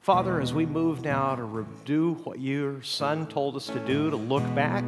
Father, 0.00 0.40
as 0.40 0.54
we 0.54 0.64
move 0.64 1.02
now 1.02 1.34
to 1.34 1.66
do 1.84 2.14
what 2.24 2.38
your 2.38 2.82
Son 2.82 3.26
told 3.26 3.56
us 3.56 3.66
to 3.66 3.80
do, 3.84 4.10
to 4.10 4.16
look 4.16 4.42
back 4.54 4.84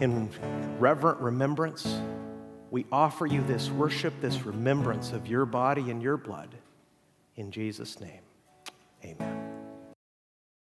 in 0.00 0.30
reverent 0.78 1.18
remembrance, 1.20 2.00
we 2.70 2.86
offer 2.92 3.26
you 3.26 3.42
this 3.42 3.68
worship, 3.68 4.14
this 4.20 4.46
remembrance 4.46 5.12
of 5.12 5.26
your 5.26 5.44
body 5.44 5.90
and 5.90 6.00
your 6.00 6.16
blood. 6.16 6.54
In 7.36 7.50
Jesus' 7.50 8.00
name, 8.00 8.22
amen. 9.04 9.49